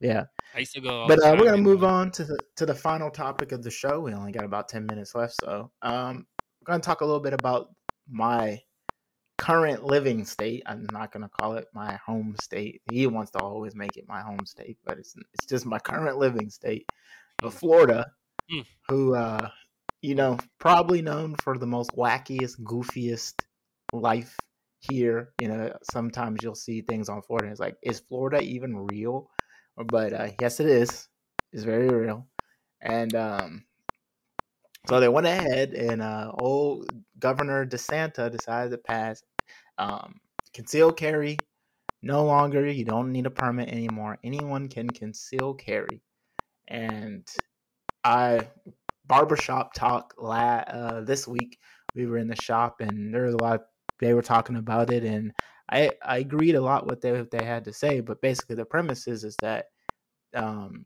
[0.00, 0.24] yeah.
[0.54, 3.10] I used to go But uh, we're gonna move on to the to the final
[3.10, 4.00] topic of the show.
[4.00, 6.26] We only got about ten minutes left, so um,
[6.60, 7.70] we're gonna talk a little bit about
[8.10, 8.60] my
[9.38, 10.62] current living state.
[10.66, 12.82] I'm not gonna call it my home state.
[12.90, 16.18] He wants to always make it my home state, but it's it's just my current
[16.18, 16.86] living state
[17.42, 17.54] of.
[17.54, 18.06] Florida.
[18.50, 18.64] Mm.
[18.88, 19.50] Who, uh,
[20.02, 23.34] you know, probably known for the most wackiest, goofiest
[23.92, 24.36] life
[24.80, 25.32] here.
[25.40, 27.50] You know, sometimes you'll see things on Florida.
[27.50, 29.30] It's like, is Florida even real?
[29.76, 31.08] But uh, yes, it is.
[31.52, 32.28] It's very real.
[32.80, 33.64] And um,
[34.88, 39.22] so they went ahead, and uh, old Governor DeSantis decided to pass
[39.78, 40.20] um,
[40.54, 41.36] concealed carry.
[42.02, 44.18] No longer, you don't need a permit anymore.
[44.24, 46.02] Anyone can conceal carry.
[46.68, 47.26] And
[48.04, 48.48] I
[49.06, 51.58] barbershop talk la- uh, this week.
[51.94, 53.62] We were in the shop, and there was a lot.
[54.00, 55.32] they were talking about it, and
[55.70, 58.00] I I agreed a lot with they they had to say.
[58.00, 59.66] But basically, the premise is is that
[60.34, 60.84] um,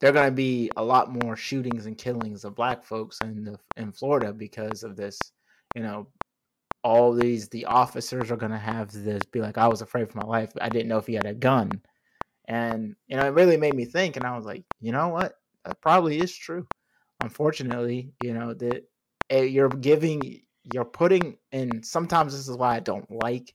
[0.00, 3.44] there are going to be a lot more shootings and killings of black folks in
[3.44, 5.18] the in Florida because of this.
[5.76, 6.08] You know,
[6.82, 10.18] all these the officers are going to have this be like, I was afraid for
[10.18, 10.52] my life.
[10.60, 11.70] I didn't know if he had a gun,
[12.48, 14.16] and you know, it really made me think.
[14.16, 15.34] And I was like, you know what?
[15.64, 16.66] That probably is true.
[17.20, 18.84] Unfortunately, you know that
[19.28, 20.42] eh, you're giving,
[20.72, 23.54] you're putting, and sometimes this is why I don't like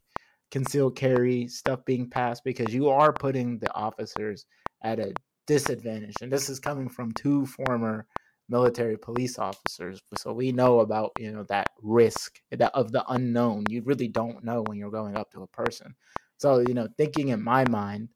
[0.52, 4.46] concealed carry stuff being passed because you are putting the officers
[4.84, 5.14] at a
[5.48, 6.16] disadvantage.
[6.22, 8.06] And this is coming from two former
[8.48, 10.02] military police officers.
[10.16, 13.66] So we know about, you know, that risk that of the unknown.
[13.70, 15.96] You really don't know when you're going up to a person.
[16.38, 18.10] So, you know, thinking in my mind,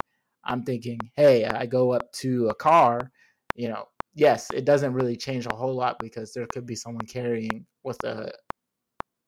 [0.43, 3.11] I'm thinking, hey, I go up to a car,
[3.59, 3.85] you know,
[4.15, 8.01] yes, it doesn't really change a whole lot because there could be someone carrying with
[8.05, 8.31] a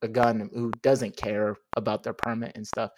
[0.02, 2.90] a gun who doesn't care about their permit and stuff.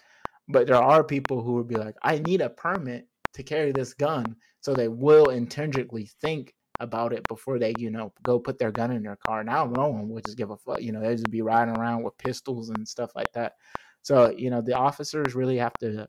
[0.48, 3.94] But there are people who would be like, I need a permit to carry this
[3.94, 4.36] gun.
[4.60, 8.92] So they will intrinsically think about it before they, you know, go put their gun
[8.92, 9.44] in their car.
[9.44, 10.82] Now no one would just give a fuck.
[10.82, 13.54] You know, they just be riding around with pistols and stuff like that.
[14.02, 16.08] So, you know, the officers really have to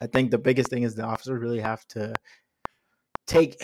[0.00, 2.14] I think the biggest thing is the officers really have to
[3.26, 3.56] take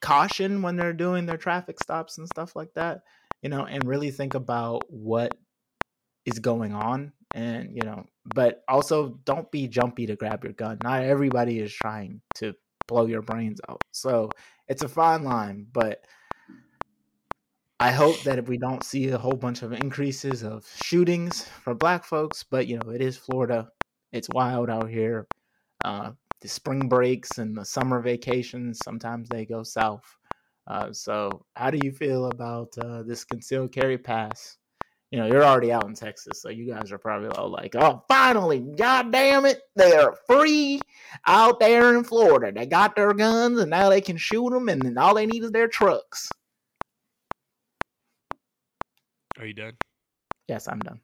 [0.00, 3.02] caution when they're doing their traffic stops and stuff like that,
[3.42, 5.36] you know, and really think about what
[6.24, 10.78] is going on and, you know, but also don't be jumpy to grab your gun.
[10.82, 12.54] Not everybody is trying to
[12.88, 13.82] blow your brains out.
[13.92, 14.30] So,
[14.70, 16.04] it's a fine line, but
[17.80, 21.74] I hope that if we don't see a whole bunch of increases of shootings for
[21.74, 23.68] black folks, but you know, it is Florida.
[24.12, 25.26] It's wild out here.
[25.84, 30.04] Uh, the spring breaks and the summer vacations, sometimes they go south.
[30.66, 34.56] Uh, so, how do you feel about uh, this concealed carry pass?
[35.10, 38.04] You know, you're already out in Texas, so you guys are probably all like, "Oh,
[38.06, 40.80] finally, god damn it, they're free
[41.26, 42.52] out there in Florida.
[42.52, 45.42] They got their guns, and now they can shoot them, and then all they need
[45.42, 46.30] is their trucks."
[49.40, 49.72] Are you done?
[50.48, 51.00] Yes, I'm done.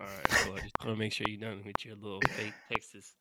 [0.00, 0.46] All right.
[0.46, 3.14] Well, I just want to make sure you're done with your little fake Texas.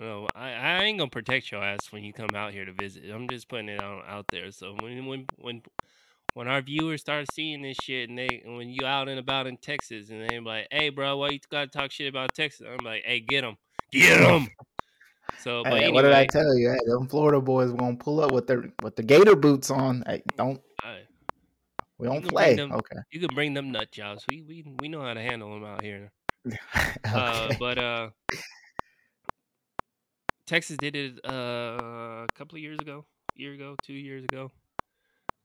[0.00, 3.04] No, I, I ain't gonna protect your ass when you come out here to visit.
[3.12, 4.50] I'm just putting it out, out there.
[4.52, 5.62] So when when when
[6.34, 9.56] when our viewers start seeing this shit and they when you out and about in
[9.56, 12.66] Texas and they like, hey bro, why you gotta talk shit about Texas?
[12.68, 13.56] I'm like, hey, get them,
[13.90, 14.48] get them.
[15.38, 16.70] So, but Hey, anyway, what did I tell you?
[16.70, 20.04] Hey, them Florida boys gonna pull up with their with the gator boots on.
[20.06, 20.60] Hey, don't
[21.98, 22.54] we don't play?
[22.54, 22.96] them- Okay.
[23.10, 24.24] you can bring them nut jobs.
[24.28, 26.12] We we we know how to handle them out here.
[26.46, 26.98] okay.
[27.12, 28.10] Uh, but uh,
[30.48, 34.50] Texas did it uh, a couple of years ago, year ago, two years ago.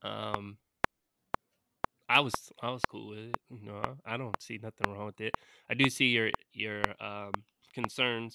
[0.01, 0.57] Um,
[2.07, 3.35] I was I was cool with it.
[3.49, 5.35] Know, I, I don't see nothing wrong with it.
[5.69, 7.31] I do see your your um,
[7.73, 8.31] concerns.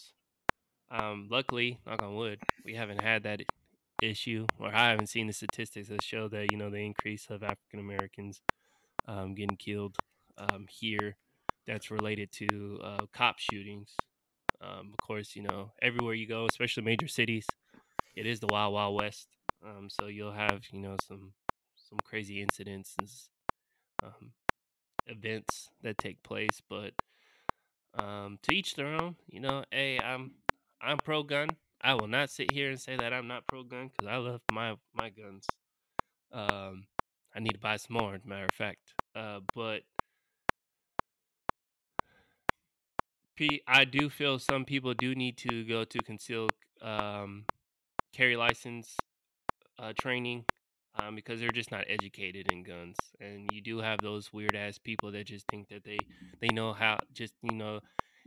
[0.91, 3.41] Um, luckily, knock on wood, we haven't had that
[4.03, 7.43] issue, or I haven't seen the statistics that show that you know the increase of
[7.43, 8.43] African Americans
[9.07, 9.97] um, getting killed
[10.37, 11.17] um, here.
[11.67, 13.95] That's related to uh, cop shootings.
[14.61, 17.47] Um, of course, you know everywhere you go, especially major cities,
[18.17, 19.29] it is the wild wild west.
[19.65, 21.33] Um, so you'll have you know some
[21.77, 23.09] some crazy incidents and
[24.05, 24.33] um,
[25.07, 26.93] events that take place, but
[27.99, 29.17] um, to each their own.
[29.29, 30.33] You know, hey, I'm
[30.81, 31.49] I'm pro gun.
[31.81, 34.41] I will not sit here and say that I'm not pro gun because I love
[34.53, 35.47] my my guns.
[36.33, 36.87] Um,
[37.35, 38.95] I need to buy some more, as a matter of fact.
[39.15, 39.83] Uh, but
[43.67, 47.45] I do feel some people do need to go to concealed um,
[48.13, 48.97] carry license
[49.79, 50.45] uh, training
[50.95, 54.79] um, because they're just not educated in guns, and you do have those weird ass
[54.79, 55.99] people that just think that they
[56.41, 57.81] they know how just you know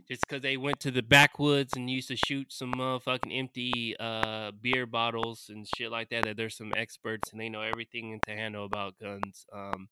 [0.08, 4.50] just because they went to the backwoods and used to shoot some motherfucking empty uh,
[4.60, 8.32] beer bottles and shit like that that there's some experts and they know everything to
[8.32, 9.46] handle about guns.
[9.52, 9.88] Um,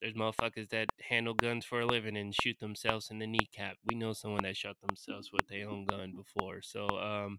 [0.00, 3.76] there's motherfuckers that handle guns for a living and shoot themselves in the kneecap.
[3.84, 6.62] We know someone that shot themselves with their own gun before.
[6.62, 7.36] So, um,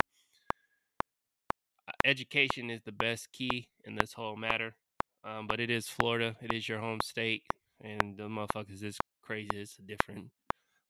[1.88, 4.76] uh, education is the best key in this whole matter.
[5.24, 6.36] Um, but it is Florida.
[6.42, 7.44] It is your home state,
[7.82, 9.50] and the motherfuckers is crazy.
[9.54, 10.30] It's different.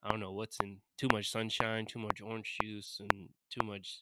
[0.03, 4.01] I don't know what's in too much sunshine, too much orange juice, and too much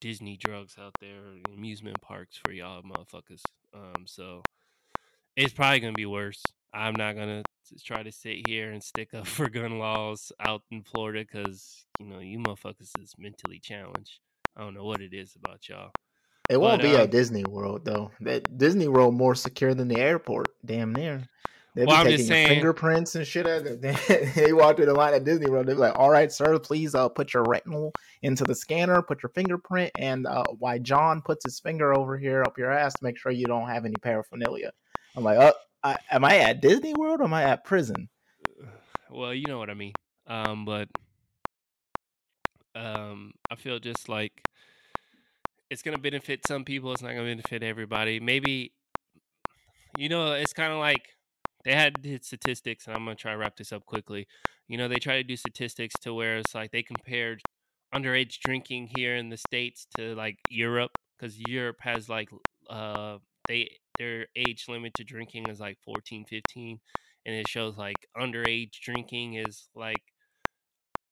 [0.00, 1.20] Disney drugs out there,
[1.52, 3.42] amusement parks for y'all motherfuckers.
[3.74, 4.42] Um, so
[5.34, 6.42] it's probably gonna be worse.
[6.74, 7.42] I'm not gonna
[7.84, 12.06] try to sit here and stick up for gun laws out in Florida because you
[12.06, 14.18] know you motherfuckers is mentally challenged.
[14.56, 15.90] I don't know what it is about y'all.
[16.50, 18.10] It won't be um, at Disney World though.
[18.20, 20.48] That Disney World more secure than the airport.
[20.64, 21.26] Damn near.
[21.74, 23.46] They Well, be taking saying- fingerprints and shit.
[23.46, 25.66] At the, they walk through the line at Disney World.
[25.66, 29.30] They're like, "All right, sir, please uh, put your retinal into the scanner, put your
[29.30, 33.16] fingerprint, and uh, why John puts his finger over here up your ass to make
[33.18, 34.70] sure you don't have any paraphernalia."
[35.16, 35.52] I'm like, "Oh,
[35.84, 37.20] I, am I at Disney World?
[37.20, 38.08] or Am I at prison?"
[39.10, 39.92] Well, you know what I mean.
[40.26, 40.88] Um, but
[42.74, 44.32] um, I feel just like
[45.70, 46.92] it's gonna benefit some people.
[46.92, 48.18] It's not gonna benefit everybody.
[48.18, 48.72] Maybe
[49.98, 51.10] you know, it's kind of like
[51.64, 54.26] they had statistics, and I'm gonna try to wrap this up quickly.
[54.68, 57.40] You know, they try to do statistics to where it's like they compared
[57.94, 62.30] underage drinking here in the states to like Europe, because Europe has like
[62.70, 63.18] uh
[63.48, 66.80] they their age limit to drinking is like 14, 15,
[67.26, 70.02] and it shows like underage drinking is like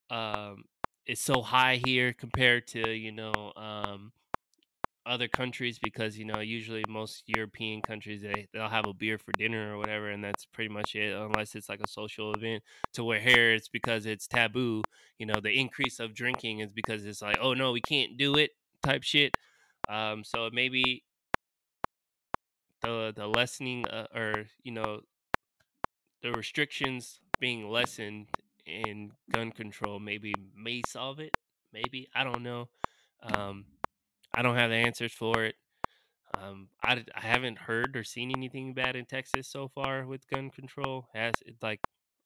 [0.09, 0.63] um
[1.05, 4.11] it's so high here compared to you know um
[5.05, 9.33] other countries because you know usually most European countries they they'll have a beer for
[9.33, 12.63] dinner or whatever and that's pretty much it unless it's like a social event
[12.93, 14.81] to where here it's because it's taboo
[15.17, 18.37] you know the increase of drinking is because it's like oh no we can't do
[18.37, 19.35] it type shit
[19.89, 21.03] um so maybe
[22.83, 25.01] the the lessening uh, or you know
[26.21, 28.27] the restrictions being lessened
[28.65, 31.35] in gun control maybe may solve it
[31.73, 32.69] maybe i don't know
[33.23, 33.65] um
[34.35, 35.55] I don't have the answers for it.
[36.35, 40.49] Um, I, I haven't heard or seen anything bad in Texas so far with gun
[40.49, 41.07] control.
[41.13, 41.81] Has it like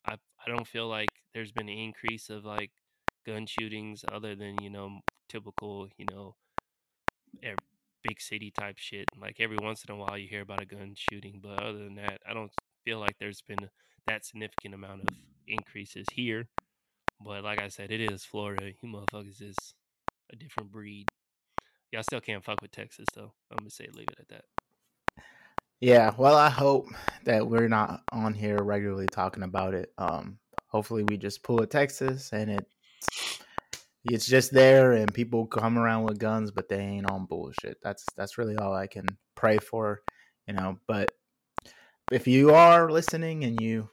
[0.05, 2.71] I I don't feel like there's been an increase of like
[3.25, 6.35] gun shootings other than you know typical you know
[8.03, 9.05] big city type shit.
[9.19, 11.95] Like every once in a while you hear about a gun shooting, but other than
[11.95, 12.51] that, I don't
[12.85, 13.69] feel like there's been
[14.07, 15.15] that significant amount of
[15.47, 16.47] increases here.
[17.23, 18.71] But like I said, it is Florida.
[18.81, 19.57] You motherfuckers is
[20.31, 21.07] a different breed.
[21.91, 23.33] Y'all still can't fuck with Texas though.
[23.51, 24.45] I'm gonna say leave it at that.
[25.79, 26.87] Yeah, well, I hope
[27.25, 29.93] that we're not on here regularly talking about it.
[29.97, 32.67] Um, hopefully, we just pull a Texas and it
[34.09, 37.77] it's just there, and people come around with guns, but they ain't on bullshit.
[37.81, 39.05] That's that's really all I can
[39.35, 40.01] pray for,
[40.47, 40.77] you know.
[40.87, 41.11] But
[42.11, 43.89] if you are listening and you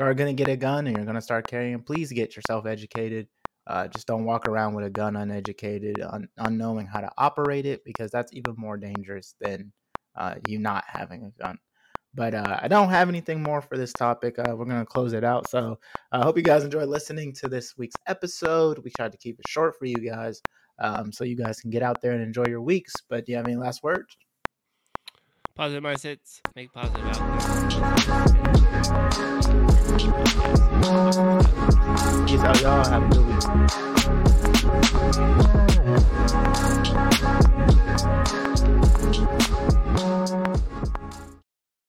[0.00, 3.28] are gonna get a gun and you're gonna start carrying, please get yourself educated.
[3.66, 7.82] Uh, just don't walk around with a gun uneducated, un- unknowing how to operate it,
[7.84, 9.72] because that's even more dangerous than
[10.16, 11.58] uh, you not having a gun.
[12.14, 14.38] But uh, I don't have anything more for this topic.
[14.38, 15.48] Uh, we're going to close it out.
[15.48, 15.78] So
[16.12, 18.78] I hope you guys enjoy listening to this week's episode.
[18.84, 20.40] We tried to keep it short for you guys
[20.78, 22.92] um, so you guys can get out there and enjoy your weeks.
[23.08, 24.16] But do you have any last words?
[25.56, 27.44] Positive mindsets, make positive outcomes.
[32.28, 32.84] Peace out, y'all.
[32.88, 33.24] Have a good
[39.68, 39.73] week.